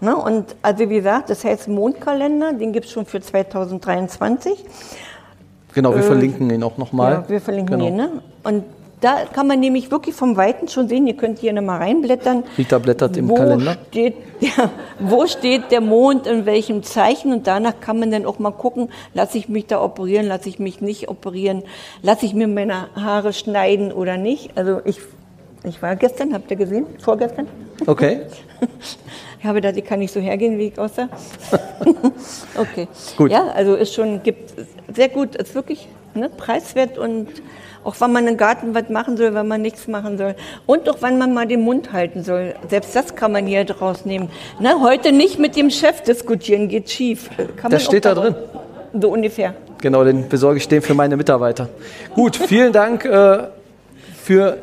Ne, 0.00 0.16
und 0.16 0.56
also 0.62 0.90
wie 0.90 0.96
gesagt, 0.96 1.30
das 1.30 1.44
heißt 1.44 1.68
Mondkalender, 1.68 2.52
den 2.54 2.72
gibt 2.72 2.86
es 2.86 2.92
schon 2.92 3.06
für 3.06 3.20
2023. 3.20 4.64
Genau, 5.74 5.90
wir 5.94 6.00
äh, 6.00 6.02
verlinken 6.02 6.50
ihn 6.50 6.62
auch 6.62 6.78
nochmal. 6.78 7.12
Ja, 7.12 7.28
wir 7.28 7.40
verlinken 7.40 7.78
genau. 7.78 7.88
ihn. 7.88 7.96
Ne? 7.96 8.10
Und 8.42 8.64
da 9.00 9.24
kann 9.32 9.46
man 9.46 9.60
nämlich 9.60 9.90
wirklich 9.90 10.14
vom 10.14 10.36
Weiten 10.36 10.68
schon 10.68 10.88
sehen, 10.88 11.06
ihr 11.06 11.16
könnt 11.16 11.38
hier 11.38 11.52
nochmal 11.52 11.78
reinblättern. 11.78 12.44
Rita 12.58 12.78
blättert 12.78 13.16
im 13.16 13.34
Kalender. 13.34 13.76
Steht, 13.88 14.14
ja, 14.40 14.70
wo 14.98 15.26
steht 15.26 15.70
der 15.70 15.80
Mond, 15.80 16.26
in 16.26 16.44
welchem 16.44 16.82
Zeichen 16.82 17.32
und 17.32 17.46
danach 17.46 17.80
kann 17.80 17.98
man 17.98 18.10
dann 18.10 18.26
auch 18.26 18.38
mal 18.38 18.50
gucken, 18.50 18.90
lasse 19.14 19.38
ich 19.38 19.48
mich 19.48 19.66
da 19.66 19.82
operieren, 19.82 20.26
lasse 20.26 20.50
ich 20.50 20.58
mich 20.58 20.82
nicht 20.82 21.08
operieren, 21.08 21.62
lasse 22.02 22.26
ich 22.26 22.34
mir 22.34 22.46
meine 22.46 22.94
Haare 22.94 23.32
schneiden 23.32 23.90
oder 23.90 24.18
nicht. 24.18 24.50
Also 24.56 24.80
ich, 24.84 25.00
ich 25.64 25.80
war 25.80 25.96
gestern, 25.96 26.34
habt 26.34 26.50
ihr 26.50 26.58
gesehen? 26.58 26.86
Vorgestern? 26.98 27.46
Okay. 27.86 28.20
Ich 29.42 29.46
habe 29.46 29.62
gedacht, 29.62 29.78
ich 29.78 29.86
kann 29.86 30.00
nicht 30.00 30.12
so 30.12 30.20
hergehen, 30.20 30.58
wie 30.58 30.66
ich 30.66 30.78
aussah. 30.78 31.08
okay. 32.58 32.86
Gut. 33.16 33.30
Ja, 33.30 33.46
also 33.46 33.82
schon, 33.86 34.22
gibt 34.22 34.52
sehr 34.94 35.08
gut, 35.08 35.36
ist 35.36 35.54
wirklich 35.54 35.88
ne, 36.14 36.28
preiswert 36.28 36.98
und 36.98 37.28
auch 37.82 37.94
wann 37.98 38.12
man 38.12 38.26
im 38.26 38.36
Garten 38.36 38.74
was 38.74 38.90
machen 38.90 39.16
soll, 39.16 39.34
wenn 39.34 39.48
man 39.48 39.62
nichts 39.62 39.88
machen 39.88 40.18
soll. 40.18 40.34
Und 40.66 40.88
auch 40.88 40.98
wann 41.00 41.18
man 41.18 41.32
mal 41.32 41.46
den 41.46 41.62
Mund 41.62 41.92
halten 41.92 42.22
soll. 42.22 42.54
Selbst 42.68 42.94
das 42.94 43.14
kann 43.14 43.32
man 43.32 43.46
hier 43.46 43.64
draus 43.64 44.04
nehmen. 44.04 44.28
Ne, 44.58 44.80
heute 44.80 45.12
nicht 45.12 45.38
mit 45.38 45.56
dem 45.56 45.70
Chef 45.70 46.02
diskutieren, 46.02 46.68
geht 46.68 46.90
schief. 46.90 47.30
Kann 47.56 47.70
das 47.70 47.84
steht 47.84 48.04
da 48.04 48.14
drin. 48.14 48.34
So 48.92 49.10
ungefähr. 49.10 49.54
Genau, 49.80 50.04
den 50.04 50.28
besorge 50.28 50.58
ich 50.58 50.68
den 50.68 50.82
für 50.82 50.94
meine 50.94 51.16
Mitarbeiter. 51.16 51.68
Gut, 52.14 52.36
vielen 52.36 52.72
Dank 52.72 53.04
äh, 53.06 53.44
für, 54.22 54.58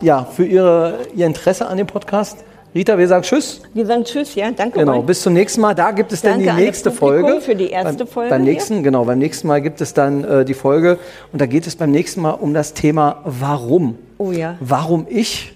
ja, 0.00 0.24
für 0.24 0.44
Ihre, 0.44 0.98
Ihr 1.16 1.26
Interesse 1.26 1.66
an 1.66 1.78
dem 1.78 1.86
Podcast. 1.88 2.44
Rita, 2.76 2.98
wir 2.98 3.08
sagen 3.08 3.22
Tschüss. 3.22 3.62
Wir 3.72 3.86
sagen 3.86 4.04
Tschüss, 4.04 4.34
ja, 4.34 4.50
danke. 4.50 4.80
Genau, 4.80 4.98
euch. 4.98 5.06
bis 5.06 5.22
zum 5.22 5.32
nächsten 5.32 5.62
Mal. 5.62 5.74
Da 5.74 5.92
gibt 5.92 6.12
es 6.12 6.20
danke 6.20 6.44
dann 6.44 6.56
die 6.58 6.62
nächste 6.62 6.90
Folge. 6.90 7.40
für 7.40 7.54
die 7.54 7.70
erste 7.70 8.04
beim, 8.04 8.06
Folge. 8.06 8.28
Beim 8.28 8.44
nächsten, 8.44 8.74
hier. 8.74 8.82
genau, 8.82 9.06
beim 9.06 9.18
nächsten 9.18 9.48
Mal 9.48 9.62
gibt 9.62 9.80
es 9.80 9.94
dann 9.94 10.24
äh, 10.24 10.44
die 10.44 10.52
Folge 10.52 10.98
und 11.32 11.40
da 11.40 11.46
geht 11.46 11.66
es 11.66 11.74
beim 11.74 11.90
nächsten 11.90 12.20
Mal 12.20 12.32
um 12.32 12.52
das 12.52 12.74
Thema 12.74 13.22
Warum. 13.24 13.96
Oh 14.18 14.30
ja. 14.30 14.56
Warum 14.60 15.06
ich? 15.08 15.54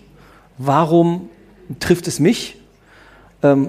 Warum 0.57 1.29
trifft 1.79 2.09
es 2.09 2.21
mich? 2.21 2.57
Ähm, 3.43 3.69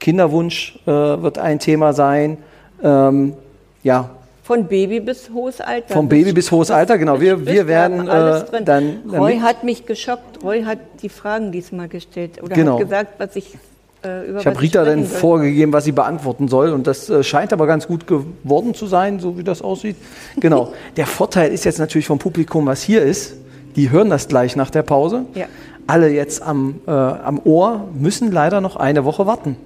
Kinderwunsch 0.00 0.78
äh, 0.86 0.90
wird 0.90 1.36
ein 1.36 1.58
Thema 1.58 1.92
sein. 1.92 2.38
Ähm, 2.82 3.34
ja, 3.82 4.08
von 4.48 4.66
Baby 4.66 5.00
bis 5.00 5.28
hohes 5.28 5.60
Alter. 5.60 5.92
Vom 5.92 6.08
Baby 6.08 6.32
bis 6.32 6.50
hohes 6.50 6.70
Alter, 6.70 6.96
genau. 6.96 7.20
Wir, 7.20 7.44
wir 7.44 7.66
werden 7.66 8.08
äh, 8.08 8.64
dann. 8.64 9.00
Roy 9.12 9.40
hat 9.40 9.62
mich 9.62 9.84
geschockt. 9.84 10.42
Roy 10.42 10.62
hat 10.62 10.78
die 11.02 11.10
Fragen 11.10 11.52
diesmal 11.52 11.86
gestellt 11.86 12.42
oder 12.42 12.54
genau. 12.54 12.78
hat 12.78 12.80
gesagt, 12.80 13.12
was 13.18 13.36
ich 13.36 13.58
äh, 14.02 14.38
Ich 14.38 14.46
habe 14.46 14.58
Rita 14.58 14.86
dann 14.86 15.04
soll. 15.04 15.18
vorgegeben, 15.18 15.74
was 15.74 15.84
sie 15.84 15.92
beantworten 15.92 16.48
soll. 16.48 16.70
Und 16.70 16.86
das 16.86 17.10
äh, 17.10 17.22
scheint 17.22 17.52
aber 17.52 17.66
ganz 17.66 17.86
gut 17.86 18.06
geworden 18.06 18.72
zu 18.72 18.86
sein, 18.86 19.20
so 19.20 19.36
wie 19.36 19.44
das 19.44 19.60
aussieht. 19.60 19.96
Genau. 20.40 20.72
der 20.96 21.06
Vorteil 21.06 21.52
ist 21.52 21.66
jetzt 21.66 21.78
natürlich 21.78 22.06
vom 22.06 22.18
Publikum, 22.18 22.64
was 22.64 22.80
hier 22.80 23.02
ist. 23.02 23.34
Die 23.76 23.90
hören 23.90 24.08
das 24.08 24.28
gleich 24.28 24.56
nach 24.56 24.70
der 24.70 24.82
Pause. 24.82 25.26
Ja. 25.34 25.44
Alle 25.86 26.08
jetzt 26.08 26.40
am, 26.40 26.80
äh, 26.86 26.90
am 26.90 27.38
Ohr 27.44 27.86
müssen 27.92 28.32
leider 28.32 28.62
noch 28.62 28.76
eine 28.76 29.04
Woche 29.04 29.26
warten, 29.26 29.56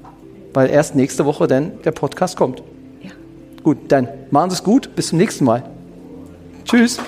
weil 0.55 0.71
erst 0.71 0.97
nächste 0.97 1.25
Woche 1.25 1.47
dann 1.47 1.71
der 1.85 1.93
Podcast 1.93 2.37
kommt. 2.37 2.65
Gut, 3.63 3.79
dann 3.89 4.09
machen 4.31 4.51
Sie 4.51 4.55
es 4.55 4.65
gut. 4.65 4.95
Bis 4.97 5.09
zum 5.09 5.19
nächsten 5.19 5.45
Mal. 5.45 5.63
Tschüss. 6.65 6.99